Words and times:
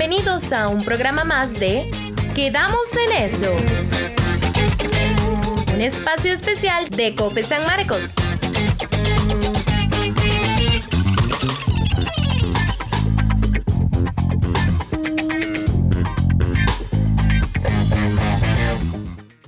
Bienvenidos 0.00 0.50
a 0.54 0.68
un 0.68 0.82
programa 0.82 1.24
más 1.24 1.52
de 1.60 1.90
Quedamos 2.34 2.86
en 3.06 3.22
eso. 3.22 3.54
Un 5.74 5.82
espacio 5.82 6.32
especial 6.32 6.88
de 6.88 7.14
Cope 7.14 7.42
San 7.42 7.66
Marcos. 7.66 8.14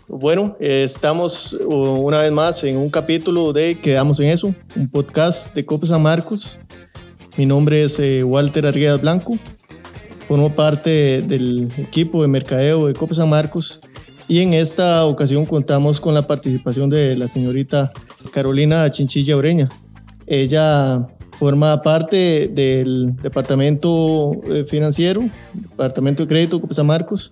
Bueno, 0.07 0.59
eh, 0.61 0.83
estamos 0.85 1.55
una 1.65 2.21
vez 2.21 2.31
más 2.31 2.63
en 2.65 2.77
un 2.77 2.91
capítulo 2.91 3.55
de 3.55 3.81
Quedamos 3.81 4.21
en 4.21 4.29
eso, 4.29 4.55
un 4.77 4.91
podcast 4.91 5.55
de 5.55 5.65
Cope 5.65 5.87
San 5.87 6.03
Marcos. 6.03 6.61
Mi 7.39 7.47
nombre 7.47 7.85
es 7.85 7.99
eh, 7.99 8.23
Walter 8.23 8.67
Arguedas 8.67 9.01
Blanco 9.01 9.39
formo 10.29 10.55
parte 10.55 11.23
del 11.23 11.71
equipo 11.77 12.23
de 12.23 12.29
mercadeo 12.29 12.87
de 12.87 12.95
Copa 12.95 13.15
San 13.15 13.29
Marcos 13.29 13.81
y 14.29 14.41
en 14.41 14.55
esta 14.55 15.05
ocasión 15.05 15.45
contamos 15.47 16.01
con 16.01 16.15
la 16.15 16.27
participación 16.27 16.89
de 16.89 17.17
la 17.17 17.29
señorita 17.29 17.93
Carolina 18.33 18.91
Chinchilla 18.91 19.37
Oreña. 19.37 19.69
Ella 20.27 21.07
forma 21.39 21.83
parte 21.83 22.49
del 22.49 23.17
departamento 23.17 24.33
eh, 24.49 24.65
financiero, 24.65 25.29
departamento 25.53 26.23
de 26.23 26.29
crédito 26.29 26.61
Copa 26.61 26.75
San 26.75 26.87
Marcos 26.87 27.31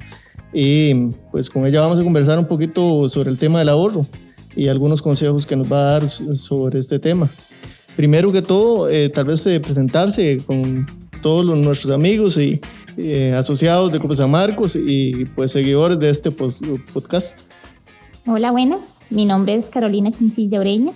y 0.53 0.95
pues 1.31 1.49
con 1.49 1.65
ella 1.65 1.81
vamos 1.81 2.01
a 2.01 2.03
conversar 2.03 2.39
un 2.39 2.47
poquito 2.47 3.09
sobre 3.09 3.31
el 3.31 3.39
tema 3.39 3.61
del 3.61 3.69
ahorro 3.69 4.05
y 4.57 4.69
algunos 4.69 5.01
consejos 5.01 5.47
que 5.47 5.57
nos 5.57 5.71
va 5.71 5.79
a 5.79 5.93
dar 5.93 6.11
sobre 6.11 6.81
este 6.81 6.99
tema. 6.99 7.31
Primero 7.97 8.33
que 8.33 8.43
todo, 8.43 8.89
eh, 8.89 9.09
tal 9.11 9.27
vez 9.27 9.43
presentarse 9.63 10.43
con 10.45 10.87
todos 11.21 11.45
los, 11.45 11.57
nuestros 11.57 11.93
amigos 11.93 12.37
y 12.37 12.61
eh, 12.97 13.33
asociados 13.35 13.93
de 13.93 13.99
Copa 13.99 14.15
San 14.15 14.31
Marcos 14.31 14.77
y 14.77 15.25
pues 15.35 15.53
seguidores 15.53 15.99
de 15.99 16.11
este 16.11 16.31
podcast. 16.31 17.41
Hola, 18.27 18.51
buenas. 18.51 19.01
Mi 19.11 19.25
nombre 19.25 19.55
es 19.55 19.69
Carolina 19.69 20.13
Chinchilla 20.13 20.61
Oreña. 20.61 20.93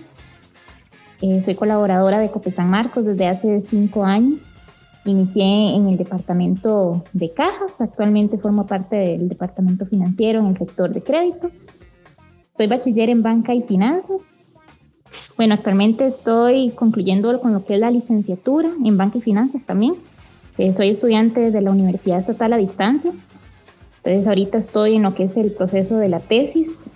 Eh, 1.21 1.41
soy 1.41 1.55
colaboradora 1.55 2.19
de 2.19 2.29
Cope 2.29 2.51
San 2.51 2.69
Marcos 2.69 3.05
desde 3.05 3.27
hace 3.27 3.61
cinco 3.61 4.03
años. 4.03 4.53
Inicié 5.05 5.75
en 5.75 5.87
el 5.87 5.97
departamento 5.97 7.03
de 7.13 7.31
cajas. 7.31 7.81
Actualmente 7.81 8.37
formo 8.37 8.67
parte 8.67 8.95
del 8.95 9.29
departamento 9.29 9.85
financiero 9.85 10.39
en 10.39 10.47
el 10.47 10.57
sector 10.57 10.93
de 10.93 11.01
crédito. 11.01 11.51
Soy 12.55 12.67
bachiller 12.67 13.09
en 13.09 13.21
banca 13.21 13.53
y 13.53 13.63
finanzas. 13.63 14.21
Bueno, 15.37 15.53
actualmente 15.53 16.05
estoy 16.05 16.71
concluyendo 16.71 17.39
con 17.41 17.53
lo 17.53 17.65
que 17.65 17.75
es 17.75 17.79
la 17.79 17.91
licenciatura 17.91 18.69
en 18.83 18.97
banca 18.97 19.17
y 19.17 19.21
finanzas 19.21 19.65
también. 19.65 19.95
Eh, 20.57 20.71
soy 20.71 20.89
estudiante 20.89 21.51
de 21.51 21.61
la 21.61 21.71
Universidad 21.71 22.19
Estatal 22.19 22.53
a 22.53 22.57
Distancia. 22.57 23.11
Entonces 23.97 24.27
ahorita 24.27 24.57
estoy 24.57 24.95
en 24.95 25.03
lo 25.03 25.13
que 25.13 25.23
es 25.23 25.35
el 25.35 25.51
proceso 25.51 25.97
de 25.97 26.09
la 26.09 26.19
tesis. 26.19 26.91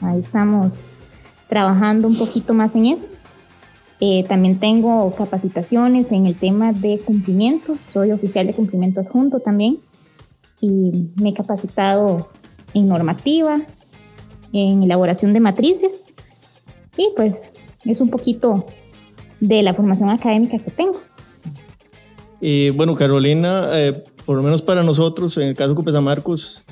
Ahí 0.00 0.20
estamos 0.20 0.84
trabajando 1.48 2.08
un 2.08 2.16
poquito 2.16 2.54
más 2.54 2.74
en 2.74 2.86
eso. 2.86 3.04
Eh, 4.00 4.24
también 4.26 4.58
tengo 4.58 5.14
capacitaciones 5.14 6.10
en 6.10 6.26
el 6.26 6.34
tema 6.34 6.72
de 6.72 7.00
cumplimiento. 7.00 7.76
Soy 7.92 8.10
oficial 8.12 8.46
de 8.46 8.54
cumplimiento 8.54 9.00
adjunto 9.00 9.40
también. 9.40 9.78
Y 10.60 11.10
me 11.20 11.30
he 11.30 11.34
capacitado 11.34 12.30
en 12.72 12.88
normativa, 12.88 13.60
en 14.52 14.82
elaboración 14.82 15.32
de 15.32 15.40
matrices. 15.40 16.14
Y 16.96 17.10
pues 17.16 17.50
es 17.84 18.00
un 18.00 18.08
poquito 18.08 18.66
de 19.40 19.62
la 19.62 19.74
formación 19.74 20.08
académica 20.08 20.58
que 20.58 20.70
tengo. 20.70 21.00
Y 22.44 22.70
bueno, 22.70 22.96
Carolina, 22.96 23.68
eh, 23.72 24.02
por 24.26 24.36
lo 24.36 24.42
menos 24.42 24.62
para 24.62 24.82
nosotros, 24.82 25.36
en 25.38 25.46
el 25.46 25.54
caso 25.54 25.74
de 25.74 25.92
San 25.92 26.02
Marcos, 26.02 26.64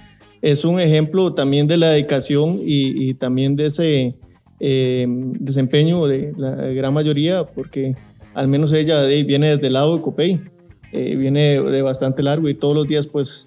es 0.42 0.64
un 0.64 0.80
ejemplo 0.80 1.32
también 1.32 1.68
de 1.68 1.76
la 1.76 1.90
dedicación 1.90 2.58
y, 2.60 3.14
también 3.14 3.54
de 3.54 3.66
ese 3.66 4.16
eh, 4.58 5.06
desempeño 5.08 6.08
de 6.08 6.34
la 6.36 6.56
gran 6.56 6.92
mayoría, 6.92 7.44
porque 7.46 7.94
al 8.34 8.48
menos 8.48 8.72
ella 8.72 9.04
viene 9.06 9.50
desde 9.50 9.68
el 9.68 9.74
lado 9.74 9.96
de 9.96 10.02
Copey, 10.02 10.40
eh, 10.92 11.14
viene 11.14 11.62
de 11.62 11.82
bastante 11.82 12.20
largo 12.24 12.48
y 12.48 12.54
todos 12.54 12.74
los 12.74 12.88
días, 12.88 13.06
pues, 13.06 13.46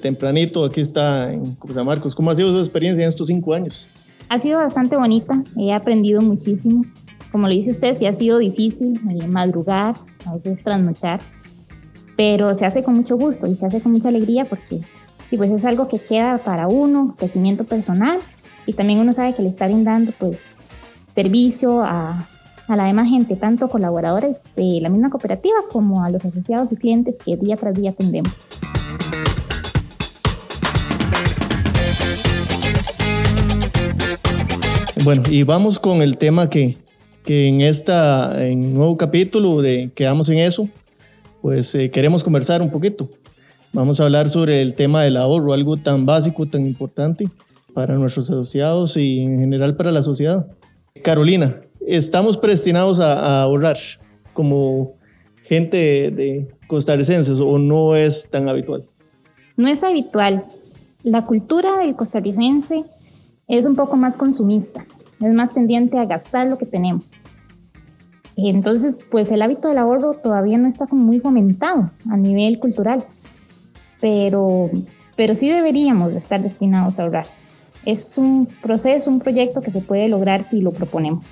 tempranito, 0.00 0.64
aquí 0.64 0.80
está 0.80 1.30
en 1.30 1.58
San 1.74 1.84
Marcos. 1.84 2.14
¿Cómo 2.14 2.30
ha 2.30 2.36
sido 2.36 2.52
su 2.52 2.58
experiencia 2.58 3.02
en 3.02 3.08
estos 3.08 3.26
cinco 3.26 3.52
años? 3.52 3.86
Ha 4.30 4.38
sido 4.38 4.60
bastante 4.60 4.96
bonita, 4.96 5.44
he 5.58 5.74
aprendido 5.74 6.22
muchísimo. 6.22 6.86
Como 7.34 7.48
lo 7.48 7.52
dice 7.52 7.72
usted, 7.72 7.98
sí 7.98 8.06
ha 8.06 8.12
sido 8.12 8.38
difícil 8.38 9.00
madrugar, 9.28 9.96
a 10.24 10.34
veces 10.34 10.62
trasnochar, 10.62 11.20
pero 12.16 12.56
se 12.56 12.64
hace 12.64 12.84
con 12.84 12.94
mucho 12.94 13.16
gusto 13.16 13.48
y 13.48 13.56
se 13.56 13.66
hace 13.66 13.80
con 13.80 13.90
mucha 13.90 14.10
alegría 14.10 14.44
porque 14.44 14.82
pues 15.36 15.50
es 15.50 15.64
algo 15.64 15.88
que 15.88 15.98
queda 15.98 16.38
para 16.38 16.68
uno, 16.68 17.16
crecimiento 17.18 17.64
personal 17.64 18.20
y 18.66 18.74
también 18.74 19.00
uno 19.00 19.12
sabe 19.12 19.34
que 19.34 19.42
le 19.42 19.48
está 19.48 19.66
brindando 19.66 20.12
pues 20.16 20.38
servicio 21.16 21.82
a, 21.82 22.28
a 22.68 22.76
la 22.76 22.84
demás 22.84 23.08
gente, 23.08 23.34
tanto 23.34 23.68
colaboradores 23.68 24.44
de 24.54 24.78
la 24.80 24.88
misma 24.88 25.10
cooperativa 25.10 25.56
como 25.72 26.04
a 26.04 26.10
los 26.10 26.24
asociados 26.24 26.70
y 26.70 26.76
clientes 26.76 27.18
que 27.18 27.36
día 27.36 27.56
tras 27.56 27.74
día 27.74 27.90
atendemos. 27.90 28.32
Bueno, 35.02 35.24
y 35.28 35.42
vamos 35.42 35.80
con 35.80 36.00
el 36.00 36.16
tema 36.16 36.48
que, 36.48 36.83
que 37.24 37.48
en 37.48 37.62
esta 37.62 38.46
en 38.46 38.74
nuevo 38.74 38.96
capítulo 38.98 39.62
de 39.62 39.90
Quedamos 39.94 40.28
en 40.28 40.38
eso, 40.38 40.68
pues 41.40 41.74
eh, 41.74 41.90
queremos 41.90 42.22
conversar 42.22 42.60
un 42.60 42.70
poquito. 42.70 43.08
Vamos 43.72 43.98
a 43.98 44.04
hablar 44.04 44.28
sobre 44.28 44.60
el 44.62 44.74
tema 44.74 45.02
del 45.02 45.16
ahorro, 45.16 45.52
algo 45.52 45.78
tan 45.78 46.06
básico, 46.06 46.46
tan 46.46 46.66
importante 46.66 47.28
para 47.72 47.94
nuestros 47.96 48.30
asociados 48.30 48.96
y 48.96 49.20
en 49.20 49.40
general 49.40 49.74
para 49.74 49.90
la 49.90 50.02
sociedad. 50.02 50.46
Carolina, 51.02 51.60
¿estamos 51.86 52.36
predestinados 52.36 53.00
a, 53.00 53.42
ahorrar 53.42 53.78
como 54.32 54.92
gente 55.42 56.10
de, 56.10 56.48
costarricenses 56.68 57.40
o 57.40 57.58
no 57.58 57.96
es 57.96 58.30
tan 58.30 58.48
habitual? 58.48 58.84
No 59.56 59.66
es 59.66 59.82
habitual. 59.82 60.44
La 61.02 61.24
cultura 61.24 61.78
del 61.78 61.96
costarricense 61.96 62.84
es 63.48 63.64
un 63.66 63.76
poco 63.76 63.96
más 63.96 64.16
consumista 64.16 64.86
es 65.26 65.34
más 65.34 65.54
tendiente 65.54 65.98
a 65.98 66.06
gastar 66.06 66.48
lo 66.48 66.58
que 66.58 66.66
tenemos. 66.66 67.12
Entonces, 68.36 69.04
pues 69.10 69.30
el 69.30 69.42
hábito 69.42 69.68
del 69.68 69.78
ahorro 69.78 70.14
todavía 70.14 70.58
no 70.58 70.66
está 70.66 70.86
como 70.86 71.04
muy 71.04 71.20
fomentado 71.20 71.90
a 72.10 72.16
nivel 72.16 72.58
cultural, 72.58 73.04
pero, 74.00 74.70
pero 75.16 75.34
sí 75.34 75.48
deberíamos 75.48 76.12
estar 76.14 76.42
destinados 76.42 76.98
a 76.98 77.04
ahorrar. 77.04 77.26
Es 77.86 78.18
un 78.18 78.46
proceso, 78.46 79.10
un 79.10 79.20
proyecto 79.20 79.60
que 79.60 79.70
se 79.70 79.80
puede 79.80 80.08
lograr 80.08 80.42
si 80.48 80.60
lo 80.60 80.72
proponemos. 80.72 81.26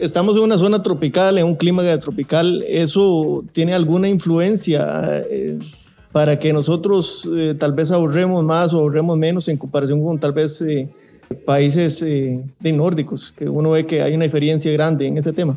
Estamos 0.00 0.36
en 0.36 0.44
una 0.44 0.56
zona 0.56 0.80
tropical, 0.80 1.36
en 1.38 1.44
un 1.44 1.56
clima 1.56 1.82
tropical. 1.98 2.64
¿Eso 2.66 3.44
tiene 3.52 3.74
alguna 3.74 4.08
influencia 4.08 5.22
eh, 5.30 5.58
para 6.12 6.38
que 6.38 6.52
nosotros 6.52 7.28
eh, 7.36 7.54
tal 7.58 7.72
vez 7.72 7.90
ahorremos 7.90 8.42
más 8.42 8.72
o 8.72 8.78
ahorremos 8.78 9.18
menos 9.18 9.48
en 9.48 9.58
comparación 9.58 10.02
con 10.02 10.18
tal 10.18 10.32
vez... 10.32 10.62
Eh, 10.62 10.88
países 11.34 12.02
eh, 12.02 12.40
de 12.60 12.72
nórdicos, 12.72 13.32
que 13.32 13.48
uno 13.48 13.70
ve 13.70 13.86
que 13.86 14.02
hay 14.02 14.14
una 14.14 14.24
diferencia 14.24 14.72
grande 14.72 15.06
en 15.06 15.18
ese 15.18 15.32
tema. 15.32 15.56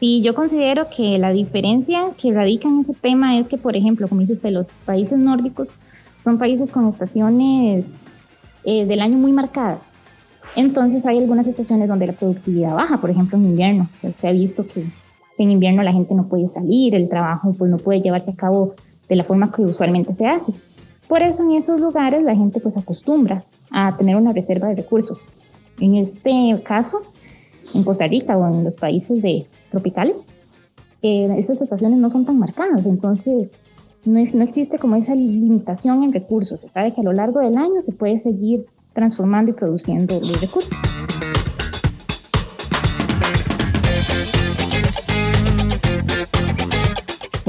Sí, 0.00 0.22
yo 0.22 0.34
considero 0.34 0.88
que 0.94 1.18
la 1.18 1.32
diferencia 1.32 2.12
que 2.20 2.32
radica 2.32 2.68
en 2.68 2.80
ese 2.80 2.94
tema 2.94 3.38
es 3.38 3.48
que, 3.48 3.58
por 3.58 3.76
ejemplo, 3.76 4.06
como 4.08 4.20
dice 4.20 4.34
usted, 4.34 4.50
los 4.50 4.70
países 4.84 5.18
nórdicos 5.18 5.72
son 6.22 6.38
países 6.38 6.70
con 6.70 6.88
estaciones 6.88 7.86
eh, 8.64 8.86
del 8.86 9.00
año 9.00 9.18
muy 9.18 9.32
marcadas. 9.32 9.82
Entonces 10.56 11.04
hay 11.04 11.18
algunas 11.18 11.46
estaciones 11.46 11.88
donde 11.88 12.06
la 12.06 12.12
productividad 12.12 12.74
baja, 12.74 13.00
por 13.00 13.10
ejemplo 13.10 13.38
en 13.38 13.46
invierno. 13.46 13.88
Pues, 14.00 14.14
se 14.16 14.28
ha 14.28 14.32
visto 14.32 14.66
que 14.66 14.84
en 15.38 15.50
invierno 15.50 15.82
la 15.82 15.92
gente 15.92 16.14
no 16.14 16.28
puede 16.28 16.48
salir, 16.48 16.94
el 16.94 17.08
trabajo 17.08 17.54
pues 17.56 17.70
no 17.70 17.76
puede 17.78 18.00
llevarse 18.00 18.30
a 18.30 18.36
cabo 18.36 18.74
de 19.08 19.16
la 19.16 19.24
forma 19.24 19.52
que 19.52 19.62
usualmente 19.62 20.12
se 20.12 20.26
hace. 20.26 20.52
Por 21.06 21.22
eso 21.22 21.42
en 21.42 21.52
esos 21.52 21.80
lugares 21.80 22.22
la 22.22 22.34
gente 22.34 22.60
pues 22.60 22.76
acostumbra 22.76 23.44
a 23.70 23.96
tener 23.96 24.16
una 24.16 24.32
reserva 24.32 24.68
de 24.68 24.76
recursos. 24.76 25.28
En 25.80 25.96
este 25.96 26.60
caso, 26.64 27.02
en 27.74 27.84
Costa 27.84 28.06
Rica 28.06 28.36
o 28.36 28.46
en 28.52 28.64
los 28.64 28.76
países 28.76 29.22
de, 29.22 29.46
tropicales, 29.70 30.26
eh, 31.02 31.28
esas 31.38 31.60
estaciones 31.60 31.98
no 31.98 32.10
son 32.10 32.24
tan 32.24 32.38
marcadas, 32.38 32.86
entonces 32.86 33.62
no, 34.04 34.20
no 34.34 34.44
existe 34.44 34.78
como 34.78 34.96
esa 34.96 35.14
limitación 35.14 36.02
en 36.02 36.12
recursos. 36.12 36.60
Se 36.60 36.68
sabe 36.68 36.92
que 36.92 37.00
a 37.00 37.04
lo 37.04 37.12
largo 37.12 37.40
del 37.40 37.56
año 37.56 37.80
se 37.80 37.92
puede 37.92 38.18
seguir 38.18 38.66
transformando 38.94 39.50
y 39.52 39.54
produciendo 39.54 40.14
los 40.14 40.40
recursos. 40.40 40.87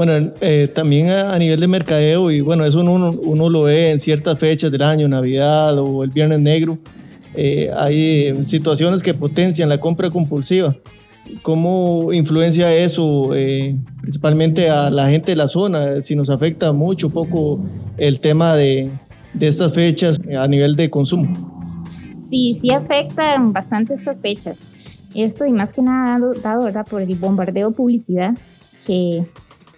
Bueno, 0.00 0.32
eh, 0.40 0.66
también 0.74 1.10
a, 1.10 1.38
nivel 1.38 1.60
de 1.60 1.68
mercadeo, 1.68 2.30
y 2.30 2.40
bueno, 2.40 2.64
eso 2.64 2.80
uno, 2.80 3.10
uno, 3.10 3.50
lo 3.50 3.64
ve 3.64 3.90
en 3.90 3.98
ciertas 3.98 4.38
fechas 4.38 4.72
del 4.72 4.80
año, 4.80 5.06
Navidad 5.08 5.78
o 5.78 6.02
el 6.02 6.08
Viernes 6.08 6.40
Negro, 6.40 6.78
eh, 7.34 7.70
hay 7.76 8.42
situaciones 8.42 9.02
que 9.02 9.12
potencian 9.12 9.68
la 9.68 9.78
compra 9.78 10.08
compulsiva. 10.08 10.74
¿Cómo 11.42 12.14
influencia 12.14 12.74
eso 12.74 13.34
eh, 13.34 13.76
principalmente 14.00 14.70
a 14.70 14.88
la 14.88 15.10
gente 15.10 15.32
de 15.32 15.36
la 15.36 15.48
zona? 15.48 16.00
Si 16.00 16.16
nos 16.16 16.30
afecta 16.30 16.72
mucho 16.72 17.08
o 17.08 17.10
poco 17.10 17.62
el 17.98 18.20
tema 18.20 18.56
de, 18.56 18.88
de 19.34 19.48
estas 19.48 19.74
fechas 19.74 20.18
a 20.34 20.48
nivel 20.48 20.76
de 20.76 20.88
consumo. 20.88 21.84
Sí, 22.24 22.56
sí 22.58 22.70
afectan 22.70 23.52
bastante 23.52 23.92
estas 23.92 24.22
fechas. 24.22 24.56
Esto 25.14 25.44
y 25.44 25.52
más 25.52 25.74
que 25.74 25.82
nada 25.82 26.18
dado, 26.18 26.32
dado 26.32 26.64
¿verdad? 26.64 26.86
por 26.88 27.02
el 27.02 27.14
bombardeo 27.16 27.68
de 27.68 27.74
publicidad 27.74 28.32
que, 28.86 29.26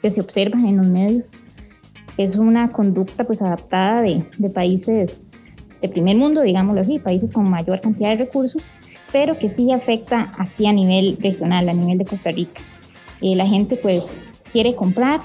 que, 0.02 0.10
se 0.10 0.20
observa 0.20 0.58
en 0.58 0.76
los 0.76 0.86
medios. 0.86 1.30
Es 2.18 2.36
una 2.36 2.72
conducta 2.72 3.24
pues 3.24 3.40
adaptada 3.40 4.02
de, 4.02 4.26
de 4.36 4.50
países 4.50 5.12
de 5.80 5.88
primer 5.88 6.16
mundo, 6.16 6.42
digámoslo 6.42 6.80
así, 6.80 6.98
países 6.98 7.32
con 7.32 7.48
mayor 7.48 7.80
cantidad 7.80 8.10
de 8.10 8.24
recursos 8.24 8.62
pero 9.12 9.38
que 9.38 9.50
sí 9.50 9.70
afecta 9.70 10.32
aquí 10.38 10.66
a 10.66 10.72
nivel 10.72 11.18
regional, 11.20 11.68
a 11.68 11.74
nivel 11.74 11.98
de 11.98 12.06
Costa 12.06 12.30
Rica. 12.30 12.62
Eh, 13.20 13.36
la 13.36 13.46
gente 13.46 13.76
pues 13.76 14.18
quiere 14.50 14.74
comprar, 14.74 15.20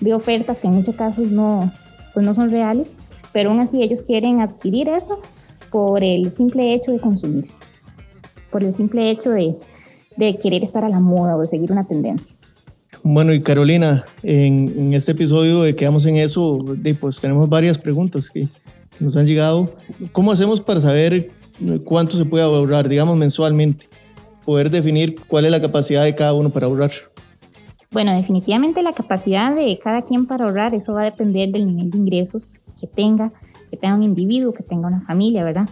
ve 0.00 0.14
ofertas 0.14 0.60
que 0.60 0.66
en 0.66 0.74
muchos 0.74 0.96
casos 0.96 1.28
no, 1.28 1.70
pues 2.14 2.26
no 2.26 2.34
son 2.34 2.48
reales, 2.48 2.88
pero 3.32 3.50
aún 3.50 3.60
así 3.60 3.82
ellos 3.82 4.02
quieren 4.02 4.40
adquirir 4.40 4.88
eso 4.88 5.20
por 5.70 6.02
el 6.02 6.32
simple 6.32 6.74
hecho 6.74 6.90
de 6.90 6.98
consumir, 6.98 7.44
por 8.50 8.64
el 8.64 8.72
simple 8.72 9.10
hecho 9.10 9.30
de, 9.30 9.56
de 10.16 10.38
querer 10.38 10.64
estar 10.64 10.84
a 10.84 10.88
la 10.88 10.98
moda 10.98 11.36
o 11.36 11.40
de 11.42 11.46
seguir 11.46 11.70
una 11.70 11.86
tendencia. 11.86 12.37
Bueno, 13.02 13.32
y 13.32 13.40
Carolina, 13.40 14.04
en, 14.22 14.92
este 14.94 15.12
episodio 15.12 15.62
de 15.62 15.74
Quedamos 15.74 16.04
en 16.06 16.16
eso, 16.16 16.64
pues 17.00 17.20
tenemos 17.20 17.48
varias 17.48 17.78
preguntas 17.78 18.30
que 18.30 18.48
nos 19.00 19.16
han 19.16 19.26
llegado. 19.26 19.74
¿Cómo 20.12 20.32
hacemos 20.32 20.60
para 20.60 20.80
saber 20.80 21.30
cuánto 21.84 22.16
se 22.16 22.24
puede 22.24 22.44
ahorrar, 22.44 22.88
digamos, 22.88 23.16
mensualmente. 23.16 23.88
Poder 24.44 24.70
definir 24.70 25.16
cuál 25.26 25.44
es 25.44 25.50
la 25.50 25.60
capacidad 25.60 26.04
de 26.04 26.14
cada 26.14 26.34
uno 26.34 26.50
para 26.50 26.66
ahorrar. 26.66 26.90
Bueno, 27.90 28.14
definitivamente 28.14 28.82
la 28.82 28.92
capacidad 28.92 29.54
de 29.54 29.78
cada 29.82 30.02
quien 30.02 30.26
para 30.26 30.44
ahorrar, 30.44 30.74
eso 30.74 30.94
va 30.94 31.02
a 31.02 31.04
depender 31.04 31.50
del 31.50 31.66
nivel 31.66 31.90
de 31.90 31.98
ingresos 31.98 32.56
que 32.78 32.86
tenga, 32.86 33.32
que 33.70 33.76
tenga 33.76 33.94
un 33.94 34.02
individuo, 34.02 34.52
que 34.52 34.62
tenga 34.62 34.88
una 34.88 35.00
familia, 35.02 35.42
¿verdad? 35.42 35.68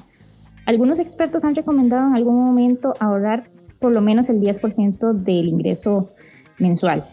Algunos 0.65 0.99
expertos 0.99 1.45
han 1.45 1.55
recomendado 1.55 2.09
en 2.09 2.17
algún 2.17 2.45
momento 2.45 2.95
ahorrar 3.01 3.51
por 3.79 3.93
lo 3.93 4.01
menos 4.01 4.29
el 4.31 4.41
10% 4.41 5.13
del 5.13 5.49
ingreso 5.49 6.09
mensual. 6.59 7.05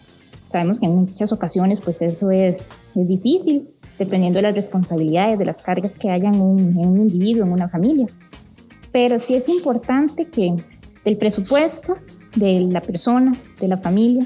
Sabemos 0.46 0.80
que 0.80 0.86
en 0.86 0.96
muchas 0.96 1.32
ocasiones 1.32 1.80
pues 1.80 2.02
eso 2.02 2.30
es, 2.30 2.68
es 2.94 3.08
difícil, 3.08 3.68
dependiendo 3.98 4.38
de 4.38 4.42
las 4.42 4.54
responsabilidades, 4.54 5.38
de 5.38 5.44
las 5.44 5.62
cargas 5.62 5.96
que 5.96 6.10
hayan 6.10 6.34
en 6.34 6.40
un 6.86 7.00
individuo, 7.00 7.44
en 7.44 7.52
una 7.52 7.68
familia 7.68 8.06
pero 8.94 9.18
sí 9.18 9.34
es 9.34 9.48
importante 9.48 10.26
que 10.26 10.54
del 11.04 11.16
presupuesto 11.16 11.96
de 12.36 12.60
la 12.70 12.80
persona, 12.80 13.32
de 13.58 13.66
la 13.66 13.78
familia, 13.78 14.24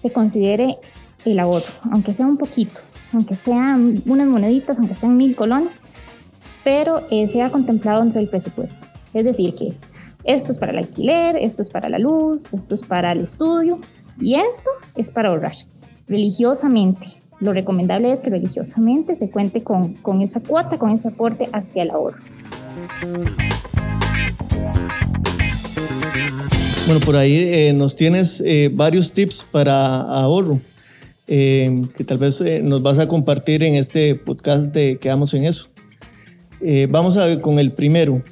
se 0.00 0.12
considere 0.12 0.78
el 1.24 1.40
ahorro, 1.40 1.66
aunque 1.90 2.14
sea 2.14 2.28
un 2.28 2.36
poquito, 2.36 2.78
aunque 3.12 3.34
sean 3.34 4.00
unas 4.06 4.28
moneditas, 4.28 4.78
aunque 4.78 4.94
sean 4.94 5.16
mil 5.16 5.34
colones, 5.34 5.80
pero 6.62 7.02
eh, 7.10 7.26
sea 7.26 7.50
contemplado 7.50 8.00
dentro 8.00 8.20
del 8.20 8.30
presupuesto. 8.30 8.86
Es 9.12 9.24
decir, 9.24 9.56
que 9.56 9.72
esto 10.22 10.52
es 10.52 10.58
para 10.60 10.70
el 10.70 10.78
alquiler, 10.78 11.34
esto 11.34 11.62
es 11.62 11.68
para 11.68 11.88
la 11.88 11.98
luz, 11.98 12.54
esto 12.54 12.76
es 12.76 12.82
para 12.82 13.10
el 13.10 13.22
estudio 13.22 13.80
y 14.20 14.36
esto 14.36 14.70
es 14.94 15.10
para 15.10 15.30
ahorrar 15.30 15.56
religiosamente. 16.08 17.06
Lo 17.40 17.52
recomendable 17.52 18.12
es 18.12 18.22
que 18.22 18.30
religiosamente 18.30 19.14
se 19.14 19.28
cuente 19.30 19.62
con, 19.62 19.94
con 19.94 20.22
esa 20.22 20.40
cuota, 20.40 20.78
con 20.78 20.90
ese 20.90 21.08
aporte 21.08 21.48
hacia 21.52 21.82
el 21.82 21.90
ahorro. 21.90 22.18
Bueno, 26.86 27.00
por 27.00 27.16
ahí 27.16 27.36
eh, 27.36 27.72
nos 27.72 27.96
tienes 27.96 28.40
eh, 28.46 28.70
varios 28.72 29.12
tips 29.12 29.44
para 29.50 30.02
ahorro 30.02 30.60
eh, 31.26 31.82
que 31.96 32.04
tal 32.04 32.18
vez 32.18 32.40
nos 32.62 32.80
vas 32.80 33.00
a 33.00 33.08
compartir 33.08 33.64
en 33.64 33.74
este 33.74 34.14
podcast 34.14 34.72
de 34.72 34.96
Quedamos 34.98 35.34
en 35.34 35.44
eso. 35.44 35.68
vamos 36.88 37.16
a 37.16 37.26
ver 37.26 37.40
con 37.40 37.58
el 37.58 37.72
primero, 37.72 38.22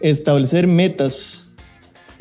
establecer 0.00 0.66
metas 0.66 1.41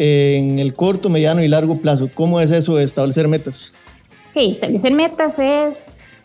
en 0.03 0.57
el 0.57 0.73
corto, 0.73 1.11
mediano 1.11 1.43
y 1.43 1.47
largo 1.47 1.77
plazo. 1.77 2.09
¿Cómo 2.11 2.39
es 2.39 2.49
eso 2.49 2.75
de 2.75 2.83
establecer 2.83 3.27
metas? 3.27 3.75
Okay, 4.31 4.49
establecer 4.49 4.91
metas 4.93 5.37
es 5.37 5.77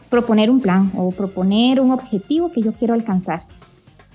proponer 0.08 0.48
un 0.48 0.62
plan 0.62 0.90
o 0.96 1.10
proponer 1.10 1.78
un 1.78 1.90
objetivo 1.90 2.50
que 2.50 2.62
yo 2.62 2.72
quiero 2.72 2.94
alcanzar. 2.94 3.42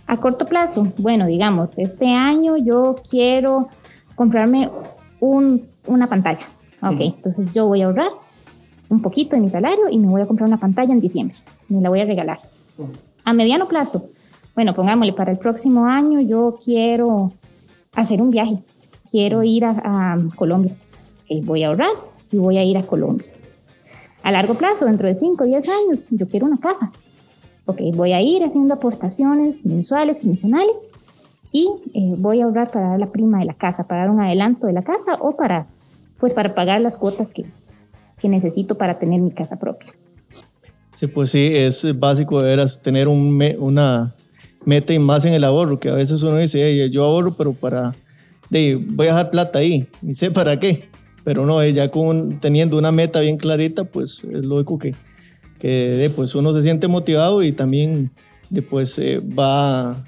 A 0.08 0.18
corto 0.18 0.48
plazo, 0.48 0.92
bueno, 0.98 1.28
digamos, 1.28 1.78
este 1.78 2.08
año 2.08 2.58
yo 2.58 2.96
quiero 3.08 3.70
comprarme 4.16 4.68
una 5.20 6.08
pantalla. 6.08 6.48
Ok, 6.82 7.00
entonces 7.00 7.54
yo 7.54 7.68
voy 7.68 7.84
a 7.84 7.86
ahorrar 7.86 8.10
un 8.90 9.04
poquito 9.04 9.36
de 9.36 9.44
mi 9.44 9.50
salario 9.52 9.90
y 9.92 10.00
me 10.00 10.08
voy 10.08 10.24
a 10.24 10.26
comprar 10.26 10.48
una 10.48 10.60
pantalla 10.60 10.92
en 10.92 11.02
diciembre. 11.02 11.38
Me 11.70 11.82
la 11.82 11.90
voy 11.90 12.00
a 12.00 12.06
regalar. 12.06 12.40
A 13.24 13.34
mediano 13.34 13.68
plazo, 13.68 14.10
bueno, 14.56 14.74
pongámosle, 14.74 15.14
para 15.14 15.32
el 15.32 15.38
próximo 15.38 15.86
año 15.86 16.20
yo 16.20 16.58
quiero 16.66 17.32
hacer 17.94 18.24
un 18.24 18.32
viaje. 18.32 18.58
Quiero 19.12 19.44
ir 19.44 19.66
a, 19.66 20.18
Colombia. 20.36 20.76
Okay, 21.24 21.42
voy 21.42 21.64
a 21.64 21.68
ahorrar 21.68 21.92
y 22.32 22.38
voy 22.38 22.58
a 22.58 22.64
ir 22.64 22.78
a 22.78 22.84
Colombia. 22.84 23.28
A 24.24 24.32
largo 24.32 24.54
plazo, 24.54 24.86
dentro 24.86 25.08
de 25.08 25.16
5 25.16 25.44
o 25.44 25.48
10 25.48 25.70
años, 25.70 26.06
yo 26.10 26.28
quiero 26.28 26.46
una 26.46 26.60
casa. 26.60 26.92
Ok, 27.66 27.82
voy 27.94 28.14
a 28.14 28.22
ir 28.22 28.44
haciendo 28.44 28.74
aportaciones 28.74 29.66
mensuales, 29.66 30.22
quincenales 30.22 30.76
y 31.52 31.70
eh, 31.94 32.16
voy 32.18 32.42
a 32.42 32.46
ahorrar 32.46 32.72
para 32.72 32.90
dar 32.90 33.00
la 33.00 33.12
prima 33.12 33.40
de 33.40 33.46
la 33.46 33.54
casa, 33.54 33.88
para 33.88 34.02
dar 34.02 34.10
un 34.10 34.22
adelanto 34.22 34.68
de 34.68 34.74
la 34.74 34.84
casa 34.84 35.16
o 35.20 35.36
para, 35.36 35.68
pues, 36.20 36.34
para 36.34 36.56
pagar 36.56 36.82
las 36.82 36.98
cuotas 36.98 37.34
que, 37.34 37.46
que 38.20 38.30
necesito 38.30 38.78
para 38.78 39.00
tener 39.00 39.20
mi 39.20 39.32
casa 39.32 39.60
propia. 39.60 39.92
Sí, 40.96 41.08
pues 41.08 41.32
sí, 41.32 41.50
es 41.56 42.00
básico 42.00 42.42
de 42.42 42.50
veras 42.50 42.82
tener 42.82 43.08
un 43.08 43.42
una 43.60 44.14
meta 44.66 44.94
y 44.94 45.00
más 45.00 45.26
en 45.26 45.34
el 45.34 45.44
ahorro, 45.44 45.80
que 45.80 45.90
a 45.90 45.96
veces 45.96 46.22
uno 46.24 46.38
dice, 46.38 46.90
yo 46.90 47.04
ahorro, 47.04 47.34
pero 47.34 47.54
para, 47.54 47.96
de, 48.52 48.76
voy 48.76 49.08
a 49.08 49.10
dejar 49.10 49.32
plata 49.32 49.58
ahí, 49.58 49.88
y 50.04 50.14
sé 50.14 50.30
para 50.30 50.60
qué, 50.60 50.90
pero 51.24 51.48
no, 51.48 51.66
ya 51.66 51.90
con, 51.90 52.40
teniendo 52.40 52.78
una 52.78 52.92
meta 52.92 53.20
bien 53.20 53.38
clarita, 53.38 53.86
pues 53.86 54.24
es 54.24 54.46
lógico 54.46 54.78
que, 54.78 54.94
que 55.58 56.12
pues 56.16 56.36
uno 56.36 56.54
se 56.54 56.62
siente 56.62 56.88
motivado 56.88 57.42
y 57.42 57.52
también 57.52 58.12
después 58.52 58.96
eh, 59.00 59.20
va 59.20 60.06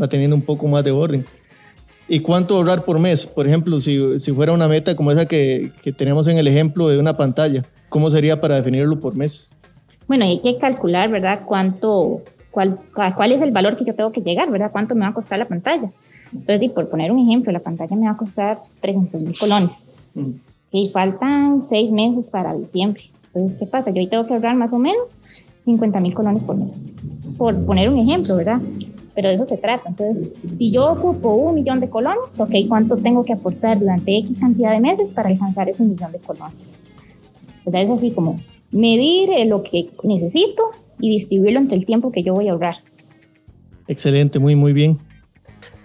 va 0.00 0.08
teniendo 0.08 0.36
un 0.36 0.42
poco 0.42 0.66
más 0.66 0.84
de 0.84 0.90
orden. 0.90 1.24
¿Y 2.08 2.20
cuánto 2.20 2.56
ahorrar 2.56 2.84
por 2.84 2.98
mes? 2.98 3.26
Por 3.26 3.46
ejemplo, 3.46 3.80
si, 3.80 4.18
si 4.18 4.32
fuera 4.32 4.52
una 4.52 4.68
meta 4.68 4.94
como 4.94 5.10
esa 5.10 5.26
que, 5.26 5.72
que, 5.82 5.92
tenemos 5.92 6.28
en 6.28 6.36
el 6.36 6.46
ejemplo 6.46 6.88
de 6.88 6.98
una 6.98 7.16
pantalla, 7.16 7.64
¿cómo 7.88 8.10
sería 8.10 8.40
para 8.40 8.56
definirlo 8.56 9.00
por 9.00 9.14
mes? 9.14 9.56
Bueno, 10.06 10.26
hay 10.26 10.40
que 10.42 10.58
calcular, 10.58 11.10
¿verdad? 11.10 11.40
¿Cuánto, 11.46 12.22
cuál, 12.50 12.78
cuál 12.92 13.32
es 13.32 13.40
el 13.40 13.52
valor 13.52 13.76
que 13.76 13.86
yo 13.86 13.94
tengo 13.94 14.12
que 14.12 14.20
llegar, 14.20 14.50
¿verdad? 14.50 14.70
¿Cuánto 14.70 14.94
me 14.94 15.02
va 15.02 15.08
a 15.08 15.14
costar 15.14 15.38
la 15.38 15.48
pantalla? 15.48 15.90
Entonces, 16.34 16.70
por 16.70 16.88
poner 16.88 17.12
un 17.12 17.20
ejemplo, 17.20 17.52
la 17.52 17.60
pantalla 17.60 17.96
me 17.96 18.06
va 18.06 18.12
a 18.12 18.16
costar 18.16 18.60
300 18.80 19.22
mil 19.22 19.38
colones. 19.38 19.70
Mm. 20.14 20.30
Y 20.72 20.88
faltan 20.88 21.62
seis 21.62 21.90
meses 21.90 22.30
para 22.30 22.54
diciembre. 22.54 23.04
Entonces, 23.26 23.58
¿qué 23.58 23.66
pasa? 23.66 23.90
Yo 23.90 24.00
ahí 24.00 24.08
tengo 24.08 24.26
que 24.26 24.34
ahorrar 24.34 24.56
más 24.56 24.72
o 24.72 24.78
menos 24.78 25.14
50 25.64 26.00
mil 26.00 26.14
colones 26.14 26.42
por 26.42 26.56
mes. 26.56 26.74
Por 27.38 27.64
poner 27.64 27.88
un 27.88 27.98
ejemplo, 27.98 28.36
¿verdad? 28.36 28.60
pero 29.14 29.28
de 29.28 29.34
eso 29.34 29.46
se 29.46 29.56
trata. 29.56 29.88
Entonces, 29.88 30.30
si 30.58 30.70
yo 30.70 30.92
ocupo 30.92 31.34
un 31.34 31.54
millón 31.54 31.80
de 31.80 31.88
colones, 31.88 32.24
ok, 32.36 32.54
¿cuánto 32.68 32.96
tengo 32.96 33.24
que 33.24 33.32
aportar 33.32 33.78
durante 33.78 34.16
X 34.18 34.40
cantidad 34.40 34.72
de 34.72 34.80
meses 34.80 35.08
para 35.14 35.28
alcanzar 35.28 35.68
ese 35.68 35.84
millón 35.84 36.12
de 36.12 36.18
colones? 36.18 36.56
Entonces, 37.64 37.84
es 37.84 37.90
así 37.90 38.10
como 38.10 38.40
medir 38.70 39.30
eh, 39.30 39.44
lo 39.44 39.62
que 39.62 39.90
necesito 40.02 40.70
y 40.98 41.10
distribuirlo 41.10 41.60
entre 41.60 41.78
el 41.78 41.86
tiempo 41.86 42.10
que 42.10 42.22
yo 42.22 42.34
voy 42.34 42.48
a 42.48 42.52
ahorrar. 42.52 42.76
Excelente, 43.86 44.38
muy, 44.38 44.56
muy 44.56 44.72
bien. 44.72 44.98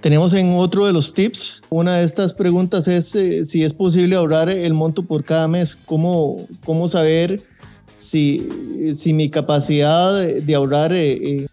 Tenemos 0.02 0.34
en 0.34 0.56
otro 0.56 0.86
de 0.86 0.94
los 0.94 1.14
tips, 1.14 1.62
una 1.70 1.98
de 1.98 2.06
estas 2.06 2.34
preguntas 2.34 2.88
es 2.88 3.14
eh, 3.16 3.46
si 3.46 3.64
es 3.64 3.74
posible 3.74 4.16
ahorrar 4.16 4.50
el 4.50 4.74
monto 4.74 5.04
por 5.04 5.26
cada 5.26 5.48
mes. 5.48 5.76
¿Cómo, 5.76 6.48
cómo 6.64 6.88
saber 6.88 7.42
si, 8.00 8.94
si 8.94 9.14
mi 9.14 9.30
capacidad 9.30 10.24
de 10.24 10.56
ahorrar 10.56 10.94
eh, 10.94 11.46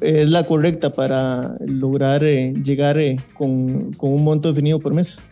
es, 0.00 0.30
la 0.30 0.44
correcta 0.44 0.90
para 0.90 1.56
lograr 1.66 2.22
eh, 2.24 2.52
llegar 2.62 2.98
eh, 2.98 3.16
con, 3.32 3.92
con, 3.94 4.12
un 4.12 4.22
monto 4.22 4.48
definido 4.48 4.78
por 4.78 4.92
mes. 4.92 5.22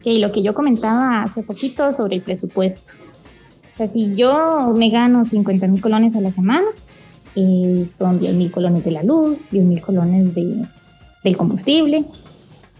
Okay, 0.00 0.18
lo 0.18 0.30
que 0.30 0.42
yo 0.42 0.52
comentaba 0.52 1.22
hace 1.22 1.42
poquito 1.42 1.94
sobre 1.94 2.16
el 2.16 2.22
presupuesto. 2.22 2.92
O 3.72 3.76
sea, 3.76 3.88
si 3.88 4.14
yo 4.14 4.74
me 4.76 4.90
gano 4.90 5.24
50 5.24 5.66
mil 5.68 5.80
colones 5.80 6.14
a 6.14 6.20
la 6.20 6.30
semana, 6.30 6.66
son 7.34 8.20
10 8.20 8.34
mil 8.34 8.50
colones 8.50 8.84
de 8.84 8.90
la 8.90 9.02
luz, 9.02 9.38
10 9.50 9.64
mil 9.64 9.80
colones 9.80 10.34
de, 10.34 10.66
del 11.22 11.36
combustible, 11.36 12.04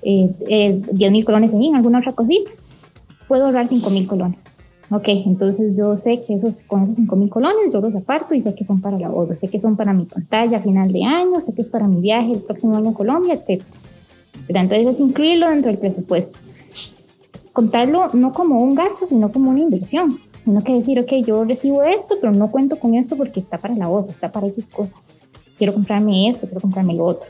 10 0.02 1.12
mil 1.12 1.24
colones 1.24 1.52
de 1.52 1.70
alguna 1.74 2.00
otra 2.00 2.12
cosita, 2.12 2.50
puedo 3.28 3.46
ahorrar 3.46 3.68
5 3.68 3.88
mil 3.90 4.06
colones. 4.06 4.40
Ok, 4.90 5.08
entonces 5.08 5.74
yo 5.74 5.96
sé 5.96 6.22
que 6.22 6.34
esos, 6.34 6.62
con 6.66 6.82
esos 6.82 6.96
5 6.96 7.16
mil 7.16 7.30
colones 7.30 7.72
yo 7.72 7.80
los 7.80 7.94
aparto 7.94 8.34
y 8.34 8.42
sé 8.42 8.54
que 8.54 8.64
son 8.64 8.82
para 8.82 8.98
la 8.98 9.06
ahorro, 9.06 9.34
sé 9.34 9.48
que 9.48 9.58
son 9.58 9.74
para 9.74 9.94
mi 9.94 10.04
pantalla 10.04 10.58
a 10.58 10.60
final 10.60 10.92
de 10.92 11.04
año, 11.04 11.40
sé 11.40 11.54
que 11.54 11.62
es 11.62 11.68
para 11.68 11.88
mi 11.88 12.00
viaje 12.00 12.32
el 12.32 12.40
próximo 12.40 12.76
año 12.76 12.90
a 12.90 12.94
Colombia, 12.94 13.34
etc. 13.34 13.62
Entonces 14.48 14.86
es 14.86 15.00
incluirlo 15.00 15.48
dentro 15.48 15.70
del 15.70 15.78
presupuesto. 15.78 16.38
contarlo 17.52 18.08
no 18.12 18.32
como 18.32 18.60
un 18.62 18.74
gasto, 18.74 19.06
sino 19.06 19.30
como 19.30 19.50
una 19.50 19.60
inversión. 19.60 20.18
Uno 20.44 20.64
que 20.64 20.74
decir, 20.74 20.98
ok, 20.98 21.12
yo 21.26 21.44
recibo 21.44 21.82
esto, 21.82 22.16
pero 22.20 22.32
no 22.32 22.50
cuento 22.50 22.78
con 22.78 22.94
esto 22.94 23.16
porque 23.16 23.40
está 23.40 23.58
para 23.58 23.74
la 23.74 23.88
otra, 23.88 24.12
está 24.12 24.32
para 24.32 24.48
X 24.48 24.64
cosas. 24.72 24.94
Quiero 25.56 25.74
comprarme 25.74 26.28
esto, 26.28 26.46
quiero 26.46 26.60
comprarme 26.60 26.94
lo 26.94 27.04
otro. 27.04 27.28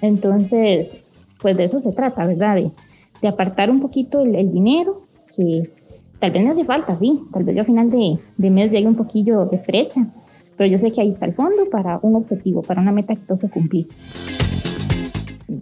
Entonces, 0.00 0.98
pues 1.40 1.56
de 1.56 1.64
eso 1.64 1.80
se 1.80 1.92
trata, 1.92 2.26
¿verdad? 2.26 2.56
De, 2.56 2.70
de 3.22 3.28
apartar 3.28 3.70
un 3.70 3.80
poquito 3.80 4.22
el, 4.22 4.34
el, 4.34 4.52
dinero, 4.52 5.02
que 5.36 5.70
tal 6.20 6.30
vez 6.30 6.42
me 6.42 6.50
hace 6.50 6.64
falta, 6.64 6.94
sí, 6.94 7.20
tal 7.32 7.44
vez 7.44 7.56
yo 7.56 7.62
a 7.62 7.64
final 7.64 7.90
de, 7.90 8.18
de 8.36 8.50
mes 8.50 8.70
llegue 8.70 8.86
un 8.86 8.94
poquillo 8.94 9.46
de 9.46 9.56
estrecha, 9.56 10.06
pero 10.56 10.70
yo 10.70 10.78
sé 10.78 10.92
que 10.92 11.00
ahí 11.00 11.08
está 11.08 11.26
el 11.26 11.34
fondo 11.34 11.68
para 11.70 11.98
un 12.02 12.16
objetivo, 12.16 12.62
para 12.62 12.80
una 12.80 12.92
meta 12.92 13.14
que 13.14 13.22
tengo 13.22 13.40
que 13.40 13.48
cumplir. 13.48 13.88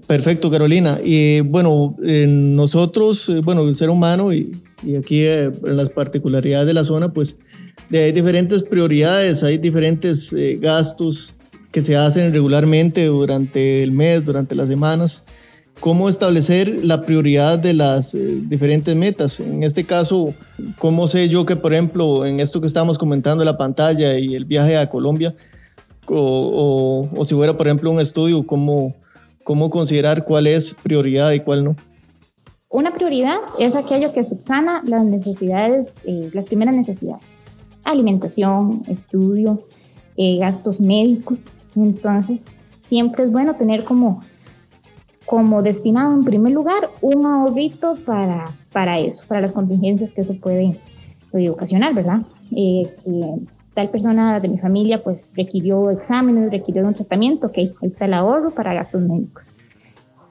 Perfecto, 0.07 0.50
Carolina. 0.50 0.99
Y 1.05 1.40
bueno, 1.40 1.97
nosotros, 1.99 3.28
eh, 3.28 3.40
bueno, 3.40 3.62
el 3.62 3.75
ser 3.75 3.90
humano 3.90 4.33
y, 4.33 4.50
y 4.83 4.97
aquí 4.97 5.21
eh, 5.21 5.45
en 5.45 5.76
las 5.76 5.90
particularidades 5.90 6.66
de 6.66 6.75
la 6.75 6.85
zona, 6.85 7.12
pues 7.12 7.38
hay 7.93 8.12
diferentes 8.12 8.62
prioridades, 8.64 9.43
hay 9.43 9.59
diferentes 9.59 10.33
eh, 10.33 10.59
gastos 10.61 11.35
que 11.76 11.83
se 11.83 11.95
hacen 11.95 12.33
regularmente 12.33 13.04
durante 13.04 13.83
el 13.83 13.92
mes, 13.92 14.25
durante 14.25 14.54
las 14.54 14.66
semanas. 14.66 15.25
¿Cómo 15.78 16.09
establecer 16.09 16.83
la 16.83 17.04
prioridad 17.04 17.59
de 17.59 17.75
las 17.75 18.16
diferentes 18.49 18.97
metas? 18.97 19.40
En 19.40 19.62
este 19.62 19.85
caso, 19.85 20.33
¿cómo 20.78 21.06
sé 21.06 21.28
yo 21.28 21.45
que, 21.45 21.54
por 21.54 21.75
ejemplo, 21.75 22.25
en 22.25 22.40
esto 22.40 22.62
que 22.62 22.66
estamos 22.66 22.97
comentando, 22.97 23.45
la 23.45 23.59
pantalla 23.59 24.18
y 24.18 24.35
el 24.35 24.47
viaje 24.47 24.78
a 24.78 24.88
Colombia, 24.88 25.35
o, 26.06 27.11
o, 27.12 27.21
o 27.21 27.25
si 27.26 27.35
fuera, 27.35 27.54
por 27.54 27.66
ejemplo, 27.66 27.90
un 27.90 28.00
estudio, 28.00 28.47
¿cómo, 28.47 28.95
cómo 29.45 29.68
considerar 29.68 30.25
cuál 30.25 30.47
es 30.47 30.75
prioridad 30.83 31.33
y 31.33 31.40
cuál 31.40 31.62
no. 31.62 31.76
Una 32.71 32.95
prioridad 32.95 33.37
es 33.59 33.75
aquello 33.75 34.14
que 34.14 34.25
subsana 34.25 34.83
las 34.87 35.04
necesidades, 35.04 35.92
eh, 36.06 36.30
las 36.33 36.47
primeras 36.47 36.75
necesidades. 36.75 37.37
Alimentación, 37.85 38.83
estudio, 38.88 39.66
eh, 40.16 40.38
gastos 40.38 40.80
médicos. 40.80 41.50
Entonces, 41.76 42.47
siempre 42.88 43.25
es 43.25 43.33
bueno 43.33 43.54
tener 43.54 43.85
como, 43.85 44.23
como 45.25 45.62
destinado 45.62 46.14
en 46.14 46.25
primer 46.25 46.52
lugar 46.52 46.90
un 47.00 47.26
ahorrito 47.26 47.97
para, 48.04 48.47
para 48.73 48.99
eso, 48.99 49.25
para 49.28 49.40
las 49.42 49.52
contingencias 49.52 50.12
que 50.12 50.23
eso 50.23 50.35
puede, 50.35 50.80
puede 51.30 51.50
ocasionar, 51.50 51.95
¿verdad? 51.95 52.23
Eh, 52.50 52.88
tal 53.76 53.90
persona 53.90 54.40
de 54.40 54.49
mi 54.49 54.56
familia 54.56 55.04
pues 55.04 55.35
requirió 55.37 55.90
exámenes, 55.90 56.50
requirió 56.50 56.87
un 56.87 56.95
tratamiento, 56.95 57.49
ok, 57.49 57.59
ahí 57.59 57.75
está 57.83 58.06
el 58.06 58.14
ahorro 58.14 58.50
para 58.52 58.73
gastos 58.73 59.02
médicos. 59.02 59.52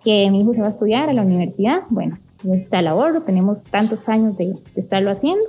Que 0.04 0.30
mi 0.32 0.42
hijo 0.42 0.56
se 0.56 0.62
va 0.62 0.68
a 0.68 0.72
estudiar 0.72 1.10
a 1.10 1.14
la 1.14 1.22
universidad, 1.22 1.82
bueno, 1.90 2.18
ahí 2.44 2.54
está 2.54 2.80
el 2.80 2.88
ahorro, 2.88 3.22
tenemos 3.22 3.64
tantos 3.64 4.10
años 4.10 4.36
de, 4.36 4.56
estarlo 4.76 5.12
haciendo, 5.12 5.46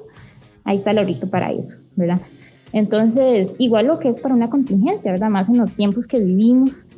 ahí 0.64 0.76
está 0.76 0.90
el 0.90 0.98
ahorrito 0.98 1.30
para 1.30 1.52
eso, 1.52 1.78
¿verdad? 1.94 2.20
Entonces, 2.76 3.54
igual 3.56 3.86
lo 3.86 3.98
que 3.98 4.10
es 4.10 4.20
para 4.20 4.34
una 4.34 4.50
contingencia, 4.50 5.10
¿verdad? 5.10 5.30
Más 5.30 5.48
en 5.48 5.56
los 5.56 5.76
tiempos 5.76 6.06
que 6.06 6.18
vivimos, 6.18 6.88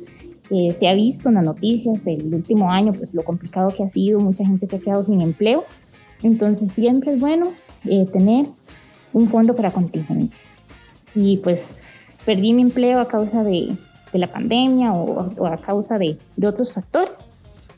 eh, 0.49 0.75
se 0.77 0.89
ha 0.89 0.93
visto 0.93 1.29
en 1.29 1.35
las 1.35 1.45
noticias 1.45 2.05
el 2.05 2.33
último 2.33 2.69
año, 2.69 2.91
pues 2.91 3.13
lo 3.13 3.23
complicado 3.23 3.69
que 3.69 3.83
ha 3.83 3.87
sido, 3.87 4.19
mucha 4.19 4.45
gente 4.45 4.67
se 4.67 4.75
ha 4.75 4.79
quedado 4.79 5.05
sin 5.05 5.21
empleo, 5.21 5.63
entonces 6.21 6.73
siempre 6.73 7.13
es 7.13 7.21
bueno 7.21 7.53
eh, 7.85 8.05
tener 8.11 8.47
un 9.13 9.29
fondo 9.29 9.55
para 9.55 9.71
contingencias 9.71 10.43
y 11.15 11.37
pues 11.37 11.71
perdí 12.25 12.51
mi 12.51 12.63
empleo 12.63 12.99
a 12.99 13.07
causa 13.07 13.45
de, 13.45 13.77
de 14.11 14.19
la 14.19 14.29
pandemia 14.29 14.91
o, 14.91 15.33
o, 15.37 15.45
a 15.45 15.55
causa 15.55 15.97
de, 15.97 16.17
de 16.35 16.47
otros 16.47 16.73
factores, 16.73 17.29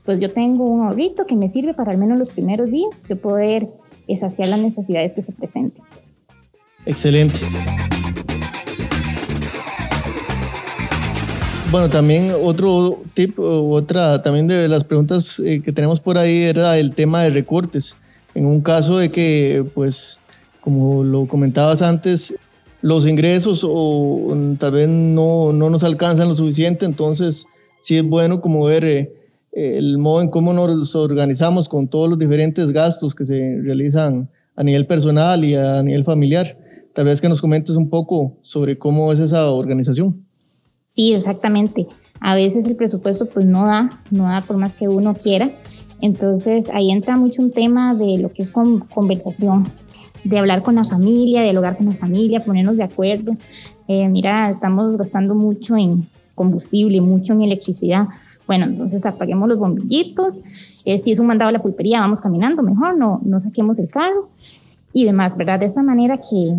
pues 0.06 0.20
yo 0.20 0.32
tengo 0.32 0.66
un 0.66 0.88
ahorrito 0.88 1.28
que 1.28 1.36
me 1.36 1.48
sirve 1.48 1.76
para 1.76 1.92
al 1.92 2.00
menos 2.00 2.18
los 2.18 2.30
primeros 2.30 2.72
días 2.72 3.08
de 3.08 3.16
poder 3.16 3.70
saciar 4.16 4.50
las 4.50 4.60
necesidades 4.60 5.14
que 5.14 5.22
se 5.22 5.34
presenten. 5.34 5.84
Excelente. 6.86 7.38
Bueno, 11.72 11.90
también 11.90 12.34
otro 12.44 13.02
tip, 13.14 13.40
otra 13.40 14.22
también 14.22 14.46
de 14.46 14.68
las 14.68 14.84
preguntas 14.84 15.40
eh, 15.40 15.62
que 15.64 15.72
tenemos 15.72 16.02
por 16.02 16.18
ahí 16.18 16.44
era 16.44 16.78
el 16.78 16.94
tema 16.94 17.24
de 17.24 17.30
recortes. 17.30 17.96
En 18.36 18.46
un 18.46 18.60
caso 18.60 18.98
de 18.98 19.10
que, 19.10 19.66
pues, 19.74 20.20
como 20.60 21.02
lo 21.06 21.30
comentabas 21.30 21.82
antes, 21.82 22.36
los 22.82 23.08
ingresos 23.08 23.62
o 23.64 24.36
tal 24.60 24.72
vez 24.72 24.90
no, 24.90 25.54
no 25.54 25.70
nos 25.70 25.86
alcanzan 25.86 26.28
lo 26.28 26.36
suficiente, 26.36 26.86
entonces 26.86 27.46
sí 27.80 27.96
es 27.96 28.04
bueno 28.04 28.42
como 28.42 28.66
ver 28.66 28.84
eh, 28.84 29.14
el 29.54 29.98
modo 29.98 30.24
en 30.24 30.28
cómo 30.28 30.52
nos 30.52 30.94
organizamos 30.94 31.70
con 31.70 31.88
todos 31.88 32.10
los 32.10 32.20
diferentes 32.20 32.74
gastos 32.74 33.16
que 33.16 33.24
se 33.24 33.62
realizan 33.64 34.30
a 34.58 34.64
nivel 34.66 34.88
personal 34.88 35.46
y 35.46 35.56
a 35.56 35.82
nivel 35.84 36.04
familiar. 36.04 36.48
Tal 36.92 37.06
vez 37.06 37.22
que 37.22 37.30
nos 37.30 37.40
comentes 37.40 37.78
un 37.78 37.90
poco 37.90 38.38
sobre 38.42 38.78
cómo 38.78 39.14
es 39.14 39.20
esa 39.20 39.50
organización. 39.50 40.26
Sí, 40.96 41.14
exactamente. 41.14 41.88
A 42.20 42.36
veces 42.36 42.66
el 42.66 42.76
presupuesto 42.76 43.28
pues 43.28 43.46
no 43.46 43.66
da, 43.66 43.90
no 44.12 44.26
da 44.26 44.42
por 44.42 44.58
más 44.58 44.76
que 44.76 44.88
uno 44.88 45.14
quiera. 45.16 45.52
Entonces 46.02 46.66
ahí 46.74 46.92
entra 46.92 47.16
mucho 47.16 47.42
un 47.42 47.52
tema 47.52 47.94
de 47.96 48.18
lo 48.18 48.32
que 48.34 48.44
es 48.44 48.52
con 48.52 48.80
conversación, 48.80 49.68
de 50.24 50.40
hablar 50.40 50.64
con 50.64 50.76
la 50.76 50.84
familia, 50.84 51.44
dialogar 51.44 51.78
con 51.78 51.88
la 51.88 51.94
familia, 51.94 52.40
ponernos 52.40 52.78
de 52.78 52.84
acuerdo. 52.84 53.38
Eh, 53.88 54.08
mira, 54.10 54.50
estamos 54.50 54.98
gastando 54.98 55.36
mucho 55.36 55.78
en 55.78 56.08
combustible, 56.36 57.02
mucho 57.02 57.34
en 57.34 57.44
electricidad. 57.44 58.08
Bueno, 58.48 58.66
entonces 58.66 59.06
apaguemos 59.06 59.48
los 59.48 59.60
bombillitos. 59.60 60.42
Eh, 60.86 60.98
si 60.98 61.12
es 61.12 61.20
un 61.20 61.28
mandado 61.28 61.50
a 61.50 61.52
la 61.52 61.62
pulpería, 61.62 62.00
vamos 62.00 62.20
caminando 62.20 62.64
mejor, 62.64 62.98
no, 62.98 63.22
no 63.24 63.40
saquemos 63.40 63.78
el 63.80 63.90
carro 63.90 64.30
y 64.94 65.06
demás, 65.06 65.38
¿verdad? 65.38 65.60
De 65.60 65.68
esta 65.68 65.84
manera 65.84 66.18
que 66.18 66.56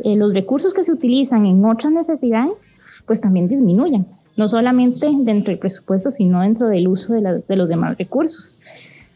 eh, 0.00 0.16
los 0.16 0.32
recursos 0.32 0.72
que 0.72 0.84
se 0.84 0.92
utilizan 0.92 1.44
en 1.46 1.64
otras 1.64 1.92
necesidades, 1.92 2.68
pues 3.06 3.20
también 3.20 3.48
disminuyan, 3.48 4.06
no 4.36 4.48
solamente 4.48 5.06
dentro 5.06 5.50
del 5.50 5.58
presupuesto, 5.58 6.10
sino 6.10 6.40
dentro 6.42 6.68
del 6.68 6.88
uso 6.88 7.14
de, 7.14 7.20
la, 7.22 7.34
de 7.34 7.56
los 7.56 7.68
demás 7.68 7.96
recursos 7.96 8.60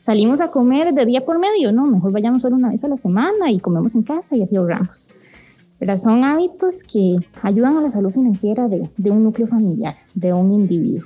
salimos 0.02 0.40
a 0.40 0.50
comer 0.50 0.92
de 0.94 1.06
día 1.06 1.24
por 1.24 1.38
medio, 1.38 1.72
no, 1.72 1.86
mejor 1.86 2.12
vayamos 2.12 2.42
solo 2.42 2.56
una 2.56 2.70
vez 2.70 2.82
a 2.84 2.88
la 2.88 2.96
semana 2.96 3.50
y 3.50 3.60
comemos 3.60 3.94
en 3.94 4.02
casa 4.02 4.36
y 4.36 4.42
así 4.42 4.56
ahorramos. 4.56 5.10
Pero 5.78 5.96
son 5.98 6.24
hábitos 6.24 6.82
que 6.82 7.16
ayudan 7.42 7.76
a 7.76 7.80
la 7.80 7.90
salud 7.90 8.10
financiera 8.10 8.68
de, 8.68 8.88
de 8.96 9.10
un 9.10 9.22
núcleo 9.22 9.46
familiar, 9.46 9.96
de 10.14 10.32
un 10.32 10.52
individuo. 10.52 11.04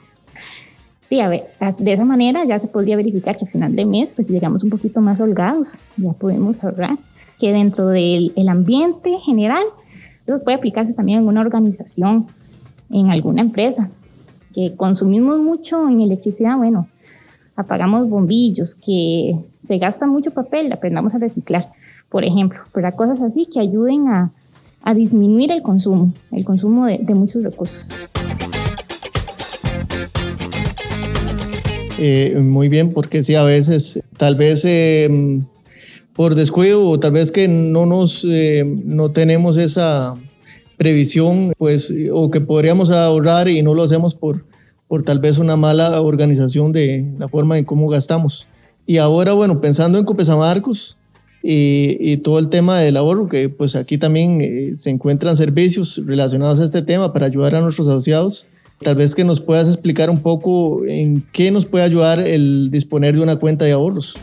Y 1.10 1.20
a 1.20 1.28
ver, 1.28 1.50
de 1.78 1.92
esa 1.92 2.04
manera 2.04 2.44
ya 2.44 2.58
se 2.58 2.66
podría 2.66 2.96
verificar 2.96 3.36
que 3.36 3.44
al 3.44 3.50
final 3.50 3.76
de 3.76 3.84
mes, 3.84 4.12
pues 4.12 4.28
llegamos 4.28 4.64
un 4.64 4.70
poquito 4.70 5.00
más 5.00 5.20
holgados, 5.20 5.78
ya 5.96 6.12
podemos 6.12 6.64
ahorrar, 6.64 6.96
que 7.38 7.52
dentro 7.52 7.88
del 7.88 8.32
el 8.36 8.48
ambiente 8.48 9.18
general, 9.18 9.64
eso 10.26 10.42
puede 10.42 10.56
aplicarse 10.56 10.94
también 10.94 11.20
en 11.20 11.28
una 11.28 11.42
organización, 11.42 12.26
en 12.94 13.10
alguna 13.10 13.42
empresa, 13.42 13.90
que 14.54 14.76
consumimos 14.76 15.40
mucho 15.40 15.88
en 15.88 16.00
electricidad, 16.00 16.56
bueno, 16.56 16.86
apagamos 17.56 18.08
bombillos, 18.08 18.76
que 18.76 19.36
se 19.66 19.78
gasta 19.78 20.06
mucho 20.06 20.30
papel, 20.30 20.72
aprendamos 20.72 21.12
a 21.14 21.18
reciclar, 21.18 21.72
por 22.08 22.22
ejemplo, 22.22 22.60
para 22.72 22.92
cosas 22.92 23.20
así 23.20 23.46
que 23.52 23.58
ayuden 23.58 24.08
a, 24.08 24.32
disminuir 24.94 25.50
el 25.50 25.62
consumo, 25.62 26.12
el 26.30 26.44
consumo 26.44 26.86
de, 26.86 27.14
muchos 27.14 27.42
recursos. 27.42 27.96
Eh, 31.98 32.38
muy 32.40 32.68
bien, 32.68 32.92
porque 32.92 33.22
sí, 33.22 33.34
a 33.34 33.44
veces 33.44 34.04
tal 34.18 34.34
vez 34.36 34.62
eh, 34.66 35.40
por 36.12 36.34
descuido 36.34 37.00
tal 37.00 37.12
vez 37.12 37.32
que 37.32 37.48
no 37.48 37.86
nos 37.86 38.26
eh, 38.28 38.62
no 38.66 39.10
tenemos 39.12 39.56
esa 39.56 40.18
previsión, 40.76 41.52
pues, 41.58 41.92
o 42.12 42.30
que 42.30 42.40
podríamos 42.40 42.90
ahorrar 42.90 43.48
y 43.48 43.62
no 43.62 43.74
lo 43.74 43.82
hacemos 43.82 44.14
por, 44.14 44.44
por 44.88 45.02
tal 45.02 45.18
vez 45.18 45.38
una 45.38 45.56
mala 45.56 46.00
organización 46.00 46.72
de 46.72 47.06
la 47.18 47.28
forma 47.28 47.58
en 47.58 47.64
cómo 47.64 47.88
gastamos. 47.88 48.48
Y 48.86 48.98
ahora, 48.98 49.32
bueno, 49.32 49.60
pensando 49.60 49.98
en 49.98 50.04
Copesamarcos 50.04 50.98
y, 51.42 51.96
y 52.00 52.18
todo 52.18 52.38
el 52.38 52.48
tema 52.48 52.78
del 52.80 52.96
ahorro, 52.96 53.28
que 53.28 53.48
pues 53.48 53.76
aquí 53.76 53.98
también 53.98 54.40
eh, 54.40 54.74
se 54.76 54.90
encuentran 54.90 55.36
servicios 55.36 56.02
relacionados 56.06 56.60
a 56.60 56.64
este 56.64 56.82
tema 56.82 57.12
para 57.12 57.26
ayudar 57.26 57.54
a 57.54 57.60
nuestros 57.60 57.88
asociados, 57.88 58.48
tal 58.80 58.96
vez 58.96 59.14
que 59.14 59.24
nos 59.24 59.40
puedas 59.40 59.68
explicar 59.68 60.10
un 60.10 60.20
poco 60.20 60.84
en 60.86 61.24
qué 61.32 61.50
nos 61.50 61.64
puede 61.64 61.84
ayudar 61.84 62.20
el 62.20 62.70
disponer 62.70 63.14
de 63.14 63.22
una 63.22 63.36
cuenta 63.36 63.64
de 63.64 63.72
ahorros. 63.72 64.18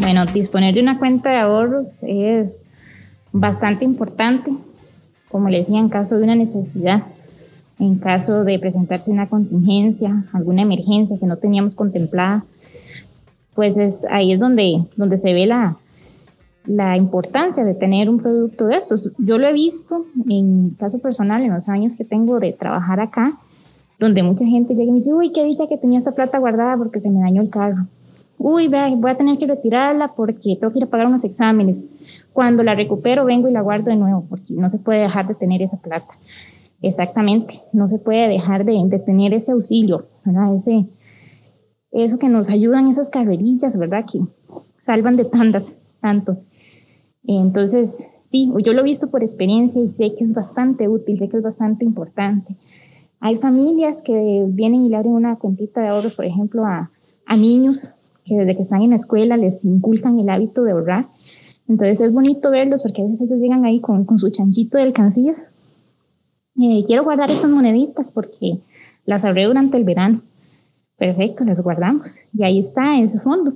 Bueno, 0.00 0.24
disponer 0.26 0.74
de 0.74 0.80
una 0.80 0.98
cuenta 0.98 1.30
de 1.30 1.38
ahorros 1.38 1.88
es 2.02 2.66
bastante 3.40 3.84
importante, 3.84 4.50
como 5.30 5.48
le 5.48 5.58
decía, 5.58 5.78
en 5.78 5.88
caso 5.88 6.16
de 6.16 6.24
una 6.24 6.34
necesidad 6.34 7.04
en 7.78 7.96
caso 7.96 8.44
de 8.44 8.58
presentarse 8.58 9.10
una 9.10 9.28
contingencia, 9.28 10.24
alguna 10.32 10.62
emergencia 10.62 11.18
que 11.18 11.26
no 11.26 11.36
teníamos 11.36 11.74
contemplada, 11.74 12.44
pues 13.54 13.76
es, 13.76 14.06
ahí 14.10 14.32
es 14.32 14.40
donde, 14.40 14.84
donde 14.96 15.18
se 15.18 15.34
ve 15.34 15.46
la, 15.46 15.76
la 16.66 16.96
importancia 16.96 17.64
de 17.64 17.74
tener 17.74 18.08
un 18.08 18.18
producto 18.18 18.66
de 18.66 18.76
estos. 18.76 19.10
Yo 19.18 19.38
lo 19.38 19.46
he 19.46 19.52
visto 19.52 20.06
en 20.28 20.70
caso 20.70 21.00
personal, 21.00 21.42
en 21.42 21.52
los 21.52 21.68
años 21.68 21.96
que 21.96 22.04
tengo 22.04 22.38
de 22.40 22.52
trabajar 22.52 23.00
acá, 23.00 23.38
donde 23.98 24.22
mucha 24.22 24.46
gente 24.46 24.74
llega 24.74 24.88
y 24.88 24.92
me 24.92 24.98
dice, 24.98 25.12
uy, 25.12 25.32
qué 25.32 25.44
dicha 25.44 25.66
que 25.68 25.78
tenía 25.78 25.98
esta 25.98 26.12
plata 26.12 26.38
guardada 26.38 26.76
porque 26.76 27.00
se 27.00 27.10
me 27.10 27.20
dañó 27.20 27.42
el 27.42 27.50
carro. 27.50 27.86
Uy, 28.38 28.68
voy 28.68 29.10
a 29.10 29.16
tener 29.16 29.38
que 29.38 29.46
retirarla 29.46 30.08
porque 30.14 30.56
tengo 30.56 30.72
que 30.72 30.78
ir 30.78 30.84
a 30.84 30.88
pagar 30.90 31.06
unos 31.06 31.24
exámenes. 31.24 31.86
Cuando 32.32 32.62
la 32.62 32.74
recupero, 32.74 33.24
vengo 33.24 33.48
y 33.48 33.52
la 33.52 33.60
guardo 33.60 33.90
de 33.90 33.96
nuevo, 33.96 34.26
porque 34.28 34.54
no 34.54 34.70
se 34.70 34.78
puede 34.78 35.00
dejar 35.00 35.26
de 35.26 35.34
tener 35.34 35.62
esa 35.62 35.76
plata. 35.76 36.14
Exactamente, 36.82 37.54
no 37.72 37.88
se 37.88 37.98
puede 37.98 38.28
dejar 38.28 38.64
de, 38.64 38.74
de 38.86 38.98
tener 38.98 39.32
ese 39.32 39.52
auxilio, 39.52 40.06
¿verdad? 40.24 40.56
Ese, 40.56 40.86
eso 41.92 42.18
que 42.18 42.28
nos 42.28 42.50
ayudan 42.50 42.88
esas 42.88 43.08
carrerillas, 43.08 43.78
¿verdad? 43.78 44.04
Que 44.10 44.20
salvan 44.82 45.16
de 45.16 45.24
tandas, 45.24 45.64
tanto. 46.00 46.38
Entonces, 47.24 48.06
sí, 48.30 48.52
yo 48.64 48.72
lo 48.74 48.82
he 48.82 48.84
visto 48.84 49.10
por 49.10 49.22
experiencia 49.22 49.82
y 49.82 49.88
sé 49.88 50.14
que 50.14 50.24
es 50.24 50.34
bastante 50.34 50.88
útil, 50.88 51.18
sé 51.18 51.28
que 51.28 51.38
es 51.38 51.42
bastante 51.42 51.84
importante. 51.84 52.56
Hay 53.20 53.36
familias 53.36 54.02
que 54.02 54.44
vienen 54.48 54.82
y 54.82 54.90
le 54.90 54.96
abren 54.96 55.14
una 55.14 55.36
cuentita 55.36 55.80
de 55.80 55.88
ahorro, 55.88 56.10
por 56.14 56.26
ejemplo, 56.26 56.64
a, 56.64 56.90
a 57.24 57.36
niños 57.36 57.95
que 58.26 58.34
desde 58.36 58.56
que 58.56 58.62
están 58.62 58.82
en 58.82 58.90
la 58.90 58.96
escuela 58.96 59.36
les 59.36 59.64
inculcan 59.64 60.18
el 60.18 60.28
hábito 60.28 60.62
de 60.64 60.72
ahorrar. 60.72 61.08
Entonces 61.68 62.00
es 62.00 62.12
bonito 62.12 62.50
verlos 62.50 62.82
porque 62.82 63.02
a 63.02 63.04
veces 63.04 63.22
ellos 63.22 63.38
llegan 63.38 63.64
ahí 63.64 63.80
con, 63.80 64.04
con 64.04 64.18
su 64.18 64.30
chanchito 64.30 64.78
de 64.78 64.84
alcancía. 64.84 65.34
Eh, 66.60 66.84
quiero 66.86 67.04
guardar 67.04 67.30
estas 67.30 67.50
moneditas 67.50 68.10
porque 68.12 68.58
las 69.04 69.24
ahorré 69.24 69.44
durante 69.44 69.76
el 69.76 69.84
verano. 69.84 70.22
Perfecto, 70.96 71.44
las 71.44 71.60
guardamos. 71.60 72.18
Y 72.32 72.44
ahí 72.44 72.58
está 72.58 72.96
en 72.96 73.10
su 73.10 73.18
fondo. 73.18 73.50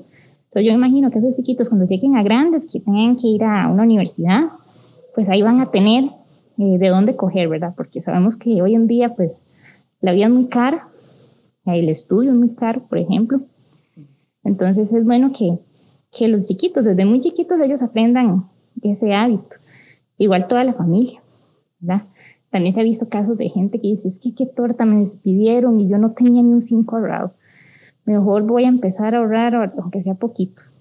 Entonces 0.45 0.69
yo 0.69 0.73
imagino 0.73 1.11
que 1.11 1.19
esos 1.19 1.37
chiquitos 1.37 1.69
cuando 1.69 1.87
lleguen 1.87 2.17
a 2.17 2.23
grandes, 2.23 2.67
que 2.71 2.81
tengan 2.81 3.17
que 3.17 3.29
ir 3.29 3.45
a 3.45 3.69
una 3.69 3.85
universidad, 3.85 4.51
pues 5.15 5.29
ahí 5.29 5.43
van 5.43 5.61
a 5.61 5.71
tener 5.71 6.05
eh, 6.59 6.79
de 6.79 6.89
dónde 6.89 7.17
coger, 7.17 7.49
¿verdad? 7.49 7.73
Porque 7.77 8.01
sabemos 8.01 8.37
que 8.37 8.61
hoy 8.61 8.75
en 8.75 8.87
día, 8.87 9.15
pues, 9.15 9.33
la 10.01 10.13
vida 10.13 10.27
es 10.27 10.33
muy 10.33 10.47
cara, 10.47 10.89
el 11.67 11.89
estudio 11.89 12.33
es 12.33 12.37
muy 12.37 12.55
caro, 12.55 12.83
por 12.89 12.99
ejemplo. 12.99 13.43
Entonces 14.45 14.93
es 14.93 15.05
bueno 15.05 15.33
que, 15.33 15.59
que 16.13 16.29
los 16.29 16.47
chiquitos, 16.47 16.85
desde 16.85 17.05
muy 17.05 17.21
chiquitos, 17.21 17.59
ellos 17.61 17.83
aprendan 17.83 18.49
ese 18.83 19.15
hábito. 19.15 19.57
Igual 20.19 20.49
toda 20.49 20.65
la 20.65 20.75
familia, 20.75 21.21
¿verdad? 21.79 22.07
También 22.51 22.75
se 22.75 22.81
ha 22.81 22.85
visto 22.85 23.09
casos 23.09 23.39
de 23.39 23.49
gente 23.49 23.81
que 23.81 23.89
dice, 23.89 24.09
es 24.09 24.19
que 24.19 24.35
qué 24.35 24.47
torta 24.47 24.85
me 24.85 24.99
despidieron 24.99 25.79
y 25.79 25.89
yo 25.89 25.99
no 25.99 26.13
tenía 26.13 26.43
ni 26.43 26.53
un 26.53 26.63
cinco 26.63 26.97
ahorrado. 26.97 27.35
Mejor 28.05 28.43
voy 28.43 28.65
a 28.65 28.69
empezar 28.69 29.15
a 29.15 29.19
ahorrar, 29.19 29.73
aunque 29.79 30.03
sea 30.03 30.15
poquitos. 30.15 30.77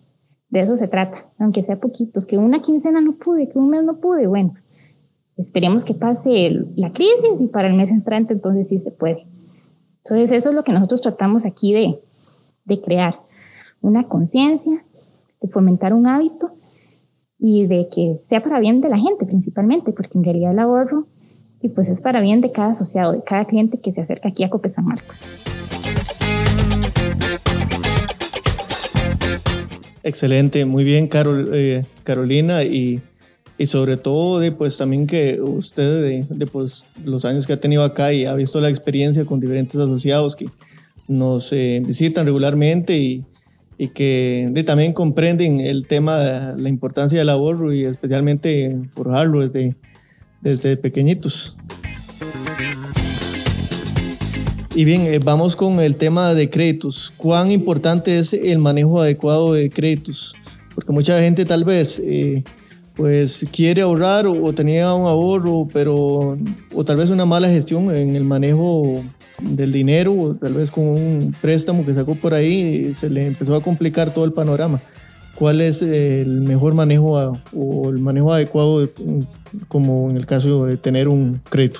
De 0.49 0.61
eso 0.61 0.75
se 0.77 0.87
trata, 0.87 1.27
aunque 1.37 1.61
sea 1.61 1.79
poquitos. 1.79 2.25
Que 2.25 2.37
una 2.37 2.61
quincena 2.61 3.01
no 3.01 3.17
pude, 3.17 3.49
que 3.49 3.59
un 3.59 3.69
mes 3.69 3.83
no 3.83 3.99
pude, 3.99 4.25
bueno, 4.25 4.53
esperemos 5.37 5.85
que 5.85 5.93
pase 5.93 6.65
la 6.75 6.91
crisis 6.91 7.39
y 7.39 7.47
para 7.47 7.67
el 7.67 7.75
mes 7.75 7.91
entrante 7.91 8.33
entonces 8.33 8.67
sí 8.67 8.79
se 8.79 8.91
puede. 8.91 9.27
Entonces 10.03 10.31
eso 10.31 10.49
es 10.49 10.55
lo 10.55 10.63
que 10.63 10.73
nosotros 10.73 11.01
tratamos 11.01 11.45
aquí 11.45 11.71
de, 11.71 11.99
de 12.65 12.81
crear 12.81 13.19
una 13.81 14.07
conciencia, 14.07 14.85
de 15.41 15.47
fomentar 15.47 15.93
un 15.93 16.07
hábito 16.07 16.51
y 17.37 17.65
de 17.67 17.87
que 17.89 18.19
sea 18.27 18.43
para 18.43 18.59
bien 18.59 18.81
de 18.81 18.89
la 18.89 18.97
gente 18.97 19.25
principalmente, 19.25 19.93
porque 19.93 20.17
en 20.17 20.23
realidad 20.23 20.51
el 20.51 20.59
ahorro 20.59 21.07
y 21.61 21.69
pues 21.69 21.89
es 21.89 22.01
para 22.01 22.21
bien 22.21 22.41
de 22.41 22.51
cada 22.51 22.71
asociado, 22.71 23.13
de 23.13 23.23
cada 23.23 23.45
cliente 23.45 23.79
que 23.79 23.91
se 23.91 24.01
acerca 24.01 24.29
aquí 24.29 24.43
a 24.43 24.49
Cope 24.49 24.69
San 24.69 24.85
Marcos. 24.85 25.23
Excelente, 30.03 30.65
muy 30.65 30.83
bien 30.83 31.07
Carol, 31.07 31.51
eh, 31.53 31.85
Carolina 32.03 32.63
y, 32.63 33.01
y, 33.57 33.65
sobre 33.65 33.97
todo 33.97 34.39
de, 34.39 34.51
pues 34.51 34.77
también 34.77 35.05
que 35.05 35.39
usted 35.41 36.01
de, 36.01 36.25
de 36.29 36.47
pues, 36.47 36.85
los 37.03 37.25
años 37.25 37.45
que 37.45 37.53
ha 37.53 37.59
tenido 37.59 37.83
acá 37.83 38.13
y 38.13 38.25
ha 38.25 38.33
visto 38.33 38.59
la 38.61 38.69
experiencia 38.69 39.25
con 39.25 39.39
diferentes 39.39 39.75
asociados 39.75 40.35
que 40.35 40.47
nos 41.07 41.51
eh, 41.51 41.81
visitan 41.85 42.25
regularmente 42.25 42.97
y, 42.97 43.25
y 43.81 43.87
que 43.87 44.51
también 44.67 44.91
comprenden 44.91 45.61
el 45.61 45.87
tema 45.87 46.17
de 46.17 46.61
la 46.61 46.67
importancia 46.67 47.17
del 47.17 47.29
ahorro 47.29 47.73
y 47.73 47.85
especialmente 47.85 48.77
forjarlo 48.93 49.47
desde, 49.47 49.77
desde 50.41 50.75
pequeñitos. 50.75 51.55
Y 54.75 54.83
bien, 54.83 55.03
eh, 55.03 55.19
vamos 55.23 55.55
con 55.55 55.79
el 55.79 55.95
tema 55.95 56.33
de 56.33 56.49
créditos. 56.49 57.13
¿Cuán 57.15 57.51
importante 57.51 58.19
es 58.19 58.33
el 58.33 58.59
manejo 58.59 58.99
adecuado 59.01 59.53
de 59.53 59.69
créditos? 59.69 60.35
Porque 60.75 60.91
mucha 60.91 61.17
gente 61.21 61.45
tal 61.45 61.63
vez 61.63 61.99
eh, 61.99 62.43
pues 62.95 63.47
quiere 63.49 63.81
ahorrar 63.81 64.27
o, 64.27 64.51
tenía 64.51 64.93
un 64.93 65.07
ahorro, 65.07 65.69
pero 65.71 66.37
o 66.73 66.83
tal 66.83 66.97
vez 66.97 67.11
una 67.11 67.25
mala 67.25 67.47
gestión 67.47 67.95
en 67.95 68.17
el 68.17 68.25
manejo 68.25 69.05
del 69.41 69.71
dinero, 69.71 70.35
tal 70.39 70.53
vez 70.53 70.71
con 70.71 70.87
un 70.87 71.35
préstamo 71.41 71.85
que 71.85 71.93
sacó 71.93 72.15
por 72.15 72.33
ahí, 72.33 72.93
se 72.93 73.09
le 73.09 73.25
empezó 73.25 73.55
a 73.55 73.63
complicar 73.63 74.13
todo 74.13 74.25
el 74.25 74.33
panorama. 74.33 74.81
¿Cuál 75.35 75.61
es 75.61 75.81
el 75.81 76.41
mejor 76.41 76.73
manejo 76.73 77.39
o 77.55 77.89
el 77.89 77.99
manejo 77.99 78.33
adecuado, 78.33 78.89
como 79.67 80.09
en 80.09 80.17
el 80.17 80.25
caso 80.25 80.65
de 80.65 80.75
tener 80.75 81.07
un 81.07 81.41
crédito? 81.49 81.79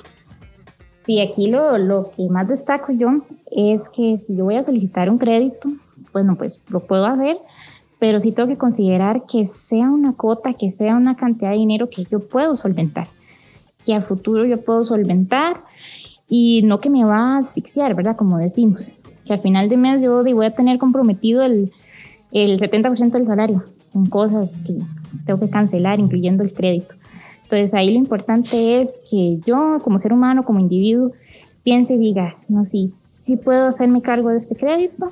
Sí, 1.04 1.20
aquí 1.20 1.50
lo, 1.50 1.76
lo 1.76 2.10
que 2.16 2.28
más 2.28 2.48
destaco 2.48 2.92
yo 2.92 3.08
es 3.50 3.88
que 3.88 4.18
si 4.26 4.36
yo 4.36 4.44
voy 4.44 4.56
a 4.56 4.62
solicitar 4.62 5.10
un 5.10 5.18
crédito, 5.18 5.68
bueno, 6.12 6.36
pues 6.36 6.58
lo 6.68 6.80
puedo 6.80 7.06
hacer, 7.06 7.36
pero 7.98 8.18
sí 8.20 8.32
tengo 8.32 8.48
que 8.48 8.56
considerar 8.56 9.26
que 9.26 9.44
sea 9.44 9.90
una 9.90 10.14
cuota, 10.14 10.54
que 10.54 10.70
sea 10.70 10.96
una 10.96 11.16
cantidad 11.16 11.50
de 11.50 11.56
dinero 11.56 11.90
que 11.90 12.04
yo 12.04 12.20
puedo 12.20 12.56
solventar, 12.56 13.08
que 13.84 13.94
a 13.94 14.00
futuro 14.00 14.44
yo 14.46 14.60
puedo 14.62 14.84
solventar 14.84 15.64
y 16.30 16.62
no 16.62 16.80
que 16.80 16.88
me 16.88 17.04
va 17.04 17.34
a 17.34 17.38
asfixiar, 17.38 17.94
¿verdad? 17.94 18.16
Como 18.16 18.38
decimos, 18.38 18.94
que 19.26 19.34
al 19.34 19.40
final 19.40 19.68
de 19.68 19.76
mes 19.76 20.00
yo 20.00 20.22
voy 20.22 20.46
a 20.46 20.54
tener 20.54 20.78
comprometido 20.78 21.42
el, 21.42 21.72
el 22.30 22.60
70% 22.60 23.10
del 23.10 23.26
salario 23.26 23.64
en 23.94 24.06
cosas 24.06 24.62
que 24.64 24.78
tengo 25.26 25.40
que 25.40 25.50
cancelar, 25.50 25.98
incluyendo 25.98 26.44
el 26.44 26.54
crédito. 26.54 26.94
Entonces 27.42 27.74
ahí 27.74 27.90
lo 27.90 27.98
importante 27.98 28.80
es 28.80 29.00
que 29.10 29.40
yo 29.44 29.78
como 29.82 29.98
ser 29.98 30.12
humano, 30.12 30.44
como 30.44 30.60
individuo, 30.60 31.10
piense 31.64 31.94
y 31.94 31.98
diga, 31.98 32.36
no, 32.48 32.64
sí, 32.64 32.86
sí 32.86 33.36
puedo 33.36 33.66
hacerme 33.66 34.00
cargo 34.00 34.28
de 34.28 34.36
este 34.36 34.54
crédito, 34.54 35.10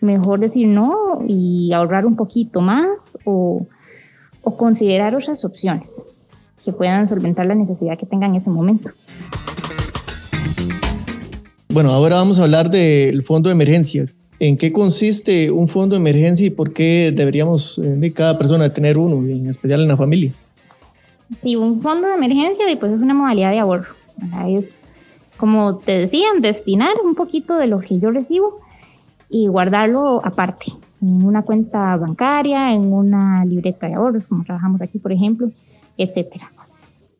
mejor 0.00 0.40
decir 0.40 0.68
no 0.68 1.20
y 1.26 1.70
ahorrar 1.74 2.06
un 2.06 2.16
poquito 2.16 2.62
más 2.62 3.18
o, 3.26 3.66
o 4.42 4.56
considerar 4.56 5.14
otras 5.14 5.44
opciones 5.44 6.08
que 6.64 6.72
puedan 6.72 7.06
solventar 7.06 7.44
la 7.44 7.54
necesidad 7.54 7.98
que 7.98 8.06
tenga 8.06 8.26
en 8.26 8.36
ese 8.36 8.48
momento. 8.48 8.92
Bueno, 11.78 11.92
ahora 11.92 12.16
vamos 12.16 12.40
a 12.40 12.42
hablar 12.42 12.70
del 12.70 13.22
fondo 13.22 13.50
de 13.50 13.52
emergencia. 13.52 14.04
¿En 14.40 14.56
qué 14.56 14.72
consiste 14.72 15.52
un 15.52 15.68
fondo 15.68 15.94
de 15.94 16.00
emergencia 16.00 16.44
y 16.44 16.50
por 16.50 16.72
qué 16.72 17.12
deberíamos 17.14 17.78
eh, 17.78 17.82
de 17.82 18.12
cada 18.12 18.36
persona 18.36 18.72
tener 18.72 18.98
uno, 18.98 19.24
en 19.24 19.46
especial 19.46 19.82
en 19.82 19.86
la 19.86 19.96
familia? 19.96 20.34
Sí, 21.40 21.54
un 21.54 21.80
fondo 21.80 22.08
de 22.08 22.14
emergencia 22.14 22.64
pues 22.80 22.94
es 22.94 22.98
una 22.98 23.14
modalidad 23.14 23.52
de 23.52 23.60
ahorro. 23.60 23.94
Es, 24.48 24.70
como 25.36 25.76
te 25.76 25.92
decían, 25.92 26.40
destinar 26.40 26.96
un 27.04 27.14
poquito 27.14 27.56
de 27.56 27.68
lo 27.68 27.78
que 27.78 28.00
yo 28.00 28.10
recibo 28.10 28.58
y 29.30 29.46
guardarlo 29.46 30.20
aparte, 30.26 30.72
en 31.00 31.24
una 31.24 31.42
cuenta 31.42 31.96
bancaria, 31.96 32.74
en 32.74 32.92
una 32.92 33.44
libreta 33.44 33.86
de 33.86 33.94
ahorros, 33.94 34.26
como 34.26 34.42
trabajamos 34.42 34.80
aquí, 34.80 34.98
por 34.98 35.12
ejemplo, 35.12 35.52
etcétera. 35.96 36.50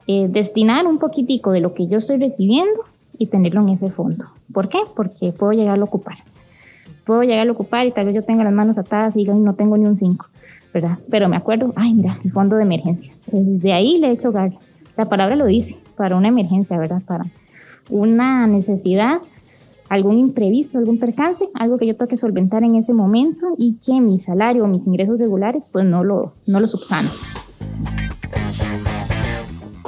Eh, 0.09 0.27
destinar 0.29 0.88
un 0.88 0.99
poquitico 0.99 1.53
de 1.53 1.61
lo 1.61 1.75
que 1.75 1.87
yo 1.87 1.99
estoy 1.99 2.18
recibiendo 2.18 2.83
y 3.18 3.26
tenerlo 3.26 3.61
en 3.62 3.70
ese 3.70 3.90
fondo. 3.90 4.26
¿Por 4.52 4.68
qué? 4.68 4.78
Porque 4.94 5.33
puedo 5.33 5.52
llegarlo 5.52 5.85
a 5.85 5.88
ocupar. 5.88 6.16
Puedo 7.04 7.22
llegarlo 7.22 7.52
a 7.52 7.54
ocupar 7.54 7.87
y 7.87 7.92
tal 7.92 8.07
vez 8.07 8.14
yo 8.14 8.22
tenga 8.22 8.44
las 8.44 8.52
manos 8.52 8.78
atadas 8.78 9.16
y 9.16 9.24
no 9.24 9.54
tengo 9.54 9.76
ni 9.76 9.87
un 9.87 9.96
5, 9.96 10.26
¿verdad? 10.72 10.98
Pero 11.11 11.28
me 11.28 11.37
acuerdo, 11.37 11.72
ay, 11.76 11.94
mira, 11.94 12.18
el 12.24 12.33
fondo 12.33 12.57
de 12.57 12.62
emergencia. 12.62 13.12
Desde 13.26 13.72
ahí 13.72 13.98
le 13.98 14.09
he 14.09 14.12
hecho 14.12 14.28
hogar. 14.28 14.52
La 14.96 15.09
palabra 15.09 15.37
lo 15.37 15.46
dice, 15.46 15.78
para 15.96 16.16
una 16.16 16.28
emergencia, 16.28 16.78
¿verdad? 16.78 17.02
Para 17.07 17.26
una 17.90 18.46
necesidad, 18.46 19.18
algún 19.88 20.18
imprevisto, 20.18 20.78
algún 20.78 20.98
percance, 20.98 21.48
algo 21.54 21.78
que 21.78 21.87
yo 21.87 21.96
tengo 21.96 22.09
que 22.09 22.16
solventar 22.16 22.62
en 22.62 22.74
ese 22.74 22.92
momento 22.92 23.46
y 23.57 23.78
que 23.85 24.00
mi 24.00 24.18
salario 24.18 24.64
o 24.64 24.66
mis 24.66 24.87
ingresos 24.87 25.18
regulares 25.18 25.70
pues 25.72 25.85
no 25.85 26.04
lo, 26.04 26.35
no 26.46 26.61
lo 26.61 26.66
subsanan. 26.66 27.11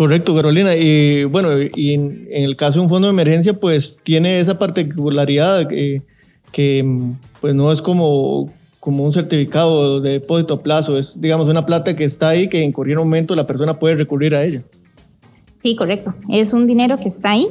Correcto, 0.00 0.34
Carolina. 0.34 0.74
Y 0.76 1.24
bueno, 1.24 1.50
y 1.60 1.92
en, 1.92 2.26
el 2.30 2.56
caso 2.56 2.78
de 2.78 2.84
un 2.84 2.88
fondo 2.88 3.06
de 3.06 3.12
emergencia, 3.12 3.52
pues 3.52 4.00
tiene 4.02 4.40
esa 4.40 4.58
particularidad 4.58 5.68
que, 5.68 6.00
que 6.52 7.12
pues 7.38 7.54
no 7.54 7.70
es 7.70 7.82
como, 7.82 8.50
como 8.78 9.04
un 9.04 9.12
certificado 9.12 10.00
de 10.00 10.12
depósito 10.12 10.54
a 10.54 10.62
plazo, 10.62 10.96
es 10.96 11.20
digamos 11.20 11.50
una 11.50 11.66
plata 11.66 11.94
que 11.94 12.04
está 12.04 12.30
ahí 12.30 12.48
que 12.48 12.62
en 12.62 12.72
cualquier 12.72 12.96
momento 12.96 13.36
la 13.36 13.46
persona 13.46 13.78
puede 13.78 13.96
recurrir 13.96 14.34
a 14.34 14.42
ella. 14.42 14.62
Sí, 15.62 15.76
correcto. 15.76 16.14
Es 16.30 16.54
un 16.54 16.66
dinero 16.66 16.98
que 16.98 17.08
está 17.08 17.32
ahí, 17.32 17.48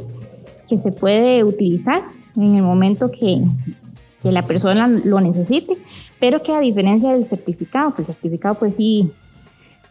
que 0.68 0.80
se 0.80 0.92
puede 0.92 1.44
utilizar 1.44 2.02
en 2.36 2.56
el 2.56 2.64
momento 2.64 3.12
que, 3.12 3.44
que 4.24 4.32
la 4.32 4.42
persona 4.48 4.88
lo 4.88 5.22
necesite, 5.22 5.78
pero 6.20 6.42
que 6.42 6.56
a 6.56 6.60
diferencia 6.62 7.12
del 7.12 7.28
certificado, 7.28 7.94
que 7.94 8.02
el 8.02 8.08
certificado 8.08 8.56
pues 8.56 8.76
sí 8.76 9.12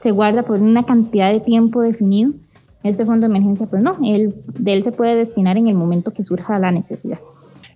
se 0.00 0.10
guarda 0.10 0.42
por 0.42 0.60
una 0.60 0.84
cantidad 0.84 1.32
de 1.32 1.38
tiempo 1.40 1.82
definido, 1.82 2.32
este 2.88 3.04
fondo 3.04 3.26
de 3.26 3.30
emergencia, 3.30 3.66
pues 3.66 3.82
no, 3.82 3.98
él, 4.04 4.34
de 4.58 4.72
él 4.72 4.82
se 4.82 4.92
puede 4.92 5.14
destinar 5.14 5.56
en 5.56 5.68
el 5.68 5.74
momento 5.74 6.12
que 6.12 6.24
surja 6.24 6.58
la 6.58 6.70
necesidad. 6.70 7.18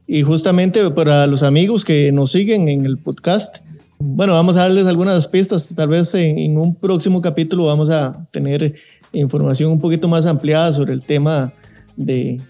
Y 0.07 0.23
justamente 0.23 0.91
para 0.91 1.27
los 1.27 1.43
amigos 1.43 1.85
que 1.85 2.13
nos 2.13 2.33
siguen 2.33 2.69
en 2.69 2.85
el 2.85 2.99
podcast, 2.99 3.59
bueno, 3.99 4.33
vamos 4.33 4.57
a 4.57 4.61
darles 4.61 4.87
algunas 4.87 5.29
pistas. 5.29 5.73
Tal 5.75 5.89
vez 5.89 6.13
en, 6.15 6.59
un 6.59 6.75
próximo 6.75 7.21
capítulo 7.21 7.67
vamos 7.67 7.89
a 7.89 8.27
tener 8.31 8.75
información 9.13 9.71
un 9.71 9.81
poquito 9.81 10.09
más 10.09 10.27
ampliada 10.27 10.73
sobre 10.73 10.93
el 10.93 11.03
tema 11.03 11.53
de, 11.97 12.41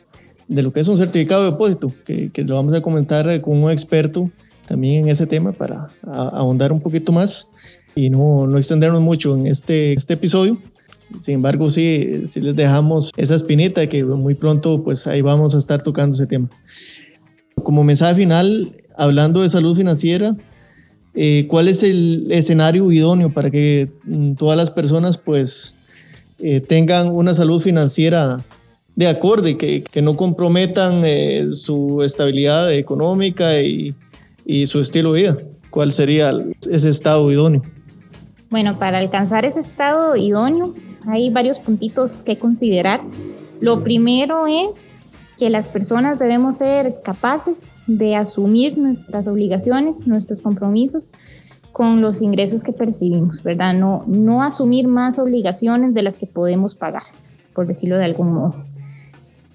de 0.49 0.63
lo 0.63 0.73
que 0.73 0.81
es 0.81 0.89
un 0.89 0.97
certificado 0.97 1.45
de 1.45 1.51
depósito, 1.51 1.93
que, 2.05 2.31
que, 2.31 2.45
lo 2.45 2.55
vamos 2.55 2.73
a 2.73 2.81
comentar 2.81 3.41
con 3.43 3.63
un 3.63 3.71
experto 3.71 4.31
también 4.67 5.05
en 5.05 5.11
ese 5.11 5.27
tema 5.27 5.53
para 5.53 5.89
ahondar 6.05 6.73
un 6.73 6.81
poquito 6.81 7.13
más 7.13 7.49
y 7.95 8.11
no, 8.11 8.47
no 8.47 8.57
extendernos 8.57 9.03
mucho 9.03 9.35
en 9.35 9.47
este, 9.47 9.93
este 9.93 10.15
episodio. 10.15 10.59
Sin 11.19 11.35
embargo, 11.35 11.71
sí, 11.71 12.23
sí 12.27 12.41
les 12.41 12.57
dejamos 12.57 13.11
esa 13.17 13.35
espinita 13.35 13.87
que 13.87 14.05
muy 14.05 14.35
pronto 14.35 14.83
pues 14.83 15.07
ahí 15.07 15.21
vamos 15.21 15.55
a 15.55 15.59
estar 15.59 15.83
tocando 15.83 16.15
ese 16.15 16.27
tema. 16.27 16.51
Como 17.63 17.85
mensaje 17.85 18.15
final, 18.15 18.77
hablando 18.97 19.43
de 19.43 19.49
salud 19.49 19.77
financiera, 19.77 20.37
eh, 21.15 21.47
¿cuál 21.49 21.69
es 21.69 21.83
el 21.83 22.29
escenario 22.31 22.91
idóneo 22.91 23.33
para 23.33 23.51
que 23.51 23.91
mm, 24.05 24.35
todas 24.35 24.57
las 24.57 24.71
personas 24.71 25.19
pues 25.19 25.77
eh, 26.39 26.61
tengan 26.61 27.09
una 27.09 27.35
salud 27.35 27.61
financiera 27.61 28.45
de 28.95 29.09
acorde, 29.09 29.57
que, 29.57 29.83
que 29.83 30.03
no 30.03 30.17
comprometan 30.17 31.03
eh, 31.05 31.49
su 31.53 32.03
estabilidad 32.03 32.73
económica 32.75 33.61
y, 33.61 33.95
y 34.45 34.67
su 34.67 34.81
estilo 34.81 35.13
de 35.13 35.23
vida? 35.23 35.39
¿Cuál 35.71 35.93
sería 35.93 36.35
ese 36.71 36.89
estado 36.89 37.31
idóneo? 37.33 37.63
Bueno, 38.53 38.79
para 38.79 38.99
alcanzar 38.99 39.47
ese 39.47 39.61
estado 39.61 40.15
idóneo 40.15 40.75
hay 41.07 41.31
varios 41.31 41.59
puntitos 41.59 42.23
que 42.23 42.37
considerar. 42.37 43.01
Lo 43.63 43.83
primero 43.83 44.47
es 44.47 44.89
que 45.39 45.49
las 45.49 45.71
personas 45.71 46.19
debemos 46.19 46.59
ser 46.59 47.01
capaces 47.03 47.73
de 47.87 48.15
asumir 48.15 48.77
nuestras 48.77 49.27
obligaciones, 49.27 50.07
nuestros 50.07 50.41
compromisos 50.41 51.11
con 51.73 52.03
los 52.03 52.21
ingresos 52.21 52.63
que 52.63 52.75
percibimos, 52.75 53.43
¿verdad? 53.43 53.73
No, 53.73 54.05
no 54.07 54.43
asumir 54.43 54.87
más 54.87 55.19
obligaciones 55.19 55.95
de 55.95 56.03
las 56.03 56.19
que 56.19 56.27
podemos 56.27 56.75
pagar, 56.75 57.05
por 57.55 57.67
decirlo 57.67 57.97
de 57.97 58.05
algún 58.05 58.35
modo. 58.35 58.57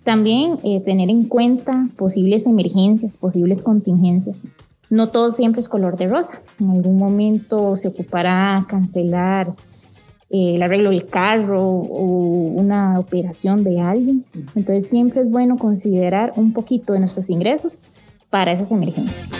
También 0.03 0.57
eh, 0.63 0.81
tener 0.83 1.11
en 1.11 1.25
cuenta 1.25 1.87
posibles 1.97 2.47
emergencias, 2.47 3.15
posibles 3.17 3.61
contingencias. 3.61 4.47
No 4.89 5.09
todo 5.09 5.31
siempre 5.31 5.59
es 5.59 5.67
color 5.67 5.97
de 5.97 6.07
rosa. 6.07 6.41
En 6.59 6.71
algún 6.71 6.97
momento 6.97 7.75
se 7.75 7.89
ocupará 7.89 8.65
cancelar 8.69 9.53
eh, 10.29 10.55
el 10.55 10.61
arreglo 10.61 10.89
del 10.89 11.07
carro 11.07 11.61
o 11.61 12.03
una 12.03 12.99
operación 12.99 13.63
de 13.63 13.79
alguien. 13.79 14.25
Entonces 14.55 14.89
siempre 14.89 15.21
es 15.21 15.29
bueno 15.29 15.57
considerar 15.57 16.33
un 16.35 16.53
poquito 16.53 16.93
de 16.93 16.99
nuestros 16.99 17.29
ingresos 17.29 17.73
para 18.29 18.51
esas 18.51 18.71
emergencias. 18.71 19.31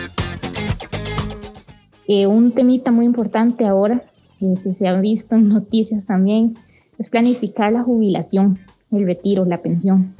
Eh, 2.08 2.28
un 2.28 2.52
temita 2.54 2.92
muy 2.92 3.06
importante 3.06 3.66
ahora, 3.66 4.04
eh, 4.40 4.54
que 4.64 4.74
se 4.74 4.88
ha 4.88 5.00
visto 5.00 5.36
en 5.36 5.50
noticias 5.50 6.06
también, 6.06 6.58
es 6.98 7.10
planificar 7.10 7.72
la 7.74 7.84
jubilación, 7.84 8.60
el 8.92 9.06
retiro, 9.06 9.44
la 9.44 9.62
pensión, 9.62 10.16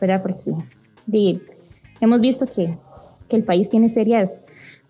¿verdad? 0.00 0.22
Porque 0.22 0.54
hemos 2.00 2.20
visto 2.20 2.46
que, 2.46 2.74
que 3.28 3.36
el 3.36 3.44
país 3.44 3.68
tiene 3.68 3.90
serias 3.90 4.40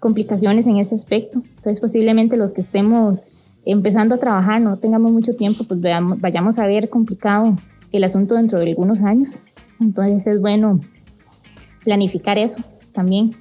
complicaciones 0.07 0.69
en 0.69 0.77
ese 0.77 0.95
aspecto. 0.95 1.43
Entonces 1.57 1.81
posiblemente 1.81 2.37
los 2.37 2.53
que 2.53 2.61
estemos 2.61 3.27
empezando 3.65 4.15
a 4.15 4.19
trabajar, 4.19 4.61
no 4.61 4.77
tengamos 4.79 5.11
mucho 5.11 5.35
tiempo, 5.35 5.65
pues 5.65 5.81
veamos, 5.81 6.21
vayamos 6.21 6.61
a 6.61 6.67
ver 6.69 6.89
complicado 6.89 7.57
el 7.91 8.05
asunto 8.05 8.37
dentro 8.37 8.61
de 8.61 8.69
algunos 8.69 9.03
años. 9.03 9.43
Entonces 9.81 10.25
es 10.29 10.41
bueno 10.41 10.79
planificar 11.83 12.39
eso 12.39 12.63
también, 12.93 13.33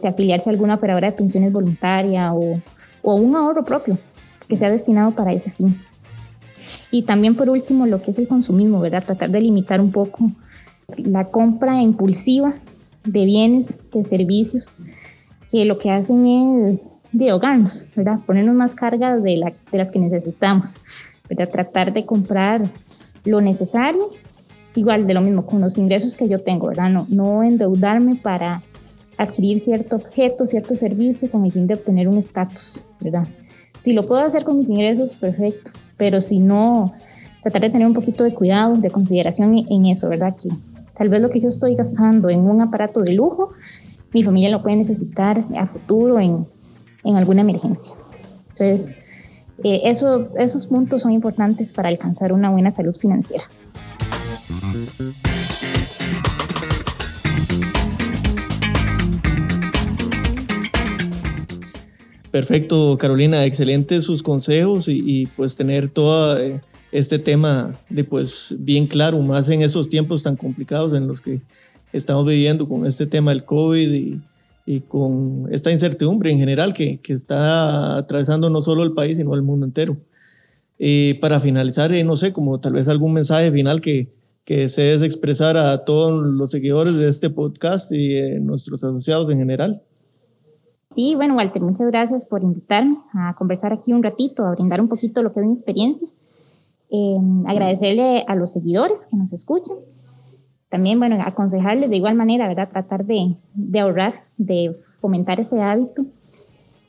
de 0.00 0.08
afiliarse 0.08 0.48
a 0.48 0.54
alguna 0.54 0.76
operadora 0.76 1.10
de 1.10 1.16
pensiones 1.18 1.52
voluntaria 1.52 2.32
o, 2.32 2.62
o 3.02 3.14
un 3.16 3.36
ahorro 3.36 3.62
propio 3.62 3.98
que 4.48 4.56
sea 4.56 4.70
destinado 4.70 5.10
para 5.10 5.34
ese 5.34 5.50
fin. 5.50 5.78
Y 6.90 7.02
también 7.02 7.34
por 7.34 7.50
último 7.50 7.84
lo 7.84 8.00
que 8.00 8.12
es 8.12 8.18
el 8.18 8.26
consumismo, 8.26 8.80
¿verdad? 8.80 9.04
Tratar 9.04 9.30
de 9.30 9.42
limitar 9.42 9.82
un 9.82 9.90
poco 9.90 10.32
la 10.96 11.26
compra 11.26 11.82
impulsiva 11.82 12.54
de 13.04 13.26
bienes, 13.26 13.80
de 13.90 14.02
servicios, 14.04 14.78
lo 15.64 15.78
que 15.78 15.90
hacen 15.90 16.26
es 16.26 16.80
de 17.12 17.30
ahogarnos, 17.30 17.86
¿verdad? 17.94 18.18
Ponernos 18.26 18.54
más 18.54 18.74
cargas 18.74 19.22
de, 19.22 19.36
la, 19.36 19.52
de 19.72 19.78
las 19.78 19.90
que 19.90 19.98
necesitamos, 19.98 20.76
¿verdad? 21.28 21.48
Tratar 21.48 21.92
de 21.92 22.04
comprar 22.04 22.62
lo 23.24 23.40
necesario, 23.40 24.10
igual 24.74 25.06
de 25.06 25.14
lo 25.14 25.20
mismo 25.20 25.46
con 25.46 25.60
los 25.60 25.78
ingresos 25.78 26.16
que 26.16 26.28
yo 26.28 26.42
tengo, 26.42 26.68
¿verdad? 26.68 26.90
No, 26.90 27.06
no 27.08 27.42
endeudarme 27.42 28.16
para 28.16 28.62
adquirir 29.16 29.60
cierto 29.60 29.96
objeto, 29.96 30.46
cierto 30.46 30.74
servicio 30.74 31.30
con 31.30 31.44
el 31.44 31.52
fin 31.52 31.66
de 31.66 31.74
obtener 31.74 32.08
un 32.08 32.18
estatus, 32.18 32.84
¿verdad? 33.00 33.26
Si 33.82 33.92
lo 33.92 34.06
puedo 34.06 34.20
hacer 34.22 34.44
con 34.44 34.58
mis 34.58 34.68
ingresos, 34.68 35.14
perfecto, 35.14 35.70
pero 35.96 36.20
si 36.20 36.40
no, 36.40 36.92
tratar 37.42 37.62
de 37.62 37.70
tener 37.70 37.86
un 37.86 37.94
poquito 37.94 38.24
de 38.24 38.34
cuidado, 38.34 38.76
de 38.76 38.90
consideración 38.90 39.64
en 39.68 39.86
eso, 39.86 40.08
¿verdad? 40.08 40.36
Que 40.36 40.50
tal 40.96 41.08
vez 41.08 41.22
lo 41.22 41.30
que 41.30 41.40
yo 41.40 41.48
estoy 41.48 41.74
gastando 41.74 42.28
en 42.28 42.40
un 42.40 42.60
aparato 42.60 43.00
de 43.00 43.12
lujo, 43.12 43.52
mi 44.16 44.22
familia 44.22 44.48
lo 44.48 44.62
puede 44.62 44.76
necesitar 44.76 45.44
a 45.58 45.66
futuro 45.66 46.18
en, 46.18 46.46
en 47.04 47.16
alguna 47.16 47.42
emergencia. 47.42 47.94
Entonces, 48.48 48.96
eh, 49.62 49.82
eso, 49.84 50.30
esos 50.38 50.64
puntos 50.64 51.02
son 51.02 51.12
importantes 51.12 51.74
para 51.74 51.90
alcanzar 51.90 52.32
una 52.32 52.48
buena 52.48 52.72
salud 52.72 52.96
financiera. 52.96 53.44
Perfecto, 62.30 62.96
Carolina, 62.96 63.44
excelentes 63.44 64.04
sus 64.04 64.22
consejos 64.22 64.88
y, 64.88 65.26
pues 65.36 65.56
tener 65.56 65.88
todo 65.90 66.38
eh, 66.38 66.62
este 66.90 67.18
tema 67.18 67.74
de 67.90 68.04
pues 68.04 68.54
bien 68.60 68.86
claro, 68.86 69.20
más 69.20 69.50
en 69.50 69.60
esos 69.60 69.90
tiempos 69.90 70.22
tan 70.22 70.36
complicados 70.36 70.94
en 70.94 71.06
los 71.06 71.20
que 71.20 71.42
estamos 71.92 72.26
viviendo 72.26 72.68
con 72.68 72.86
este 72.86 73.06
tema 73.06 73.30
del 73.30 73.44
COVID 73.44 73.92
y, 73.92 74.20
y 74.66 74.80
con 74.80 75.48
esta 75.50 75.70
incertidumbre 75.70 76.30
en 76.30 76.38
general 76.38 76.74
que, 76.74 77.00
que, 77.00 77.12
está 77.12 77.96
atravesando 77.96 78.50
no 78.50 78.60
solo 78.60 78.82
el 78.82 78.92
país, 78.92 79.16
sino 79.16 79.34
el 79.34 79.42
mundo 79.42 79.64
entero. 79.64 79.96
Y 80.78 81.14
para 81.14 81.40
finalizar, 81.40 81.92
eh, 81.92 82.04
no 82.04 82.16
sé, 82.16 82.32
como 82.32 82.58
tal 82.60 82.74
vez 82.74 82.88
algún 82.88 83.12
mensaje 83.12 83.50
final 83.50 83.80
que, 83.80 84.12
que 84.44 84.58
desees 84.58 85.02
expresar 85.02 85.56
a 85.56 85.84
todos 85.84 86.24
los 86.24 86.50
seguidores 86.50 86.96
de 86.96 87.08
este 87.08 87.30
podcast 87.30 87.92
y 87.92 88.16
eh, 88.16 88.40
nuestros 88.40 88.84
asociados 88.84 89.30
en 89.30 89.38
general. 89.38 89.82
Sí, 90.94 91.14
bueno, 91.14 91.36
Walter, 91.36 91.62
muchas 91.62 91.86
gracias 91.88 92.24
por 92.24 92.42
invitarme 92.42 92.96
a 93.12 93.34
conversar 93.36 93.72
aquí 93.72 93.92
un 93.92 94.02
ratito, 94.02 94.44
a 94.44 94.52
brindar 94.52 94.80
un 94.80 94.88
poquito 94.88 95.22
lo 95.22 95.32
que 95.32 95.40
es 95.40 95.46
mi 95.46 95.52
experiencia. 95.52 96.08
Eh, 96.90 97.16
agradecerle 97.46 98.24
a 98.26 98.34
los 98.34 98.52
seguidores 98.52 99.06
que 99.10 99.16
nos 99.16 99.32
escuchan 99.32 99.76
también, 100.68 100.98
bueno, 100.98 101.18
aconsejarles 101.24 101.90
de 101.90 101.96
igual 101.96 102.14
manera, 102.14 102.48
¿verdad? 102.48 102.68
Tratar 102.70 103.04
de, 103.04 103.36
de 103.54 103.80
ahorrar, 103.80 104.24
de 104.36 104.76
fomentar 105.00 105.40
ese 105.40 105.60
hábito 105.60 106.06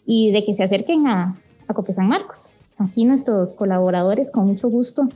y 0.06 0.32
de 0.32 0.44
que 0.46 0.56
se 0.56 0.64
acerquen 0.64 1.08
a, 1.08 1.40
a 1.68 1.74
Cope 1.74 1.94
San 1.94 2.08
Marcos. 2.08 2.56
Aquí 2.78 3.06
nuestros 3.06 3.54
colaboradores 3.54 4.32
con 4.32 4.48
mucho 4.48 4.70
gusto 4.70 5.10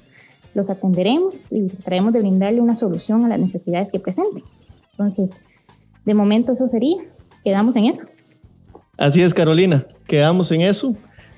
los 0.54 0.70
atenderemos 0.70 1.46
y 1.50 1.68
trataremos 1.68 2.14
de 2.14 2.20
brindarle 2.20 2.62
una 2.62 2.76
solución 2.76 3.26
a 3.26 3.30
las 3.30 3.40
necesidades 3.40 3.92
que 3.92 4.00
presenten. 4.00 4.44
Entonces, 4.92 5.30
de 6.06 6.14
momento 6.14 6.52
eso 6.52 6.68
sería, 6.68 6.98
quedamos 7.44 7.76
en 7.76 7.86
eso. 7.86 8.08
Así 8.98 9.22
es, 9.22 9.34
Carolina, 9.34 9.86
quedamos 10.08 10.52
en 10.52 10.62
eso. 10.62 10.96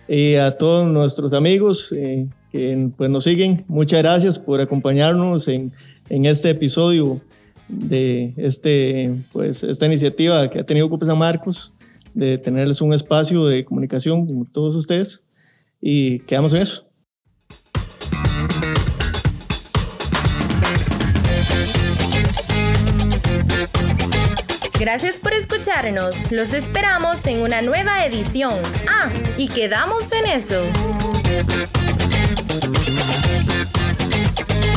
Y 0.07 0.35
a 0.35 0.57
todos 0.57 0.87
nuestros 0.87 1.33
amigos 1.33 1.93
eh, 1.93 2.27
que 2.53 2.89
pues, 2.95 3.09
nos 3.09 3.25
siguen, 3.25 3.65
muchas 3.67 4.01
gracias 4.01 4.39
por 4.39 4.61
acompañarnos 4.61 5.49
en 5.49 5.73
en 6.09 6.25
este 6.25 6.49
episodio 6.49 7.21
de 7.67 8.33
este, 8.37 9.15
pues, 9.31 9.63
esta 9.63 9.85
iniciativa 9.85 10.49
que 10.49 10.59
ha 10.59 10.65
tenido 10.65 10.89
Copa 10.89 11.05
San 11.05 11.17
Marcos, 11.17 11.73
de 12.13 12.37
tenerles 12.37 12.81
un 12.81 12.93
espacio 12.93 13.45
de 13.45 13.65
comunicación 13.65 14.27
con 14.27 14.45
todos 14.45 14.75
ustedes 14.75 15.27
y 15.81 16.19
quedamos 16.19 16.53
en 16.53 16.61
eso. 16.61 16.89
Gracias 24.79 25.17
por 25.17 25.33
escucharnos. 25.33 26.29
Los 26.29 26.53
esperamos 26.53 27.25
en 27.25 27.39
una 27.39 27.61
nueva 27.61 28.05
edición. 28.05 28.59
Ah, 28.87 29.09
y 29.37 29.47
quedamos 29.47 30.11
en 30.11 30.25
eso. 30.25 30.61
Thank 32.61 34.49
you. 34.65 34.72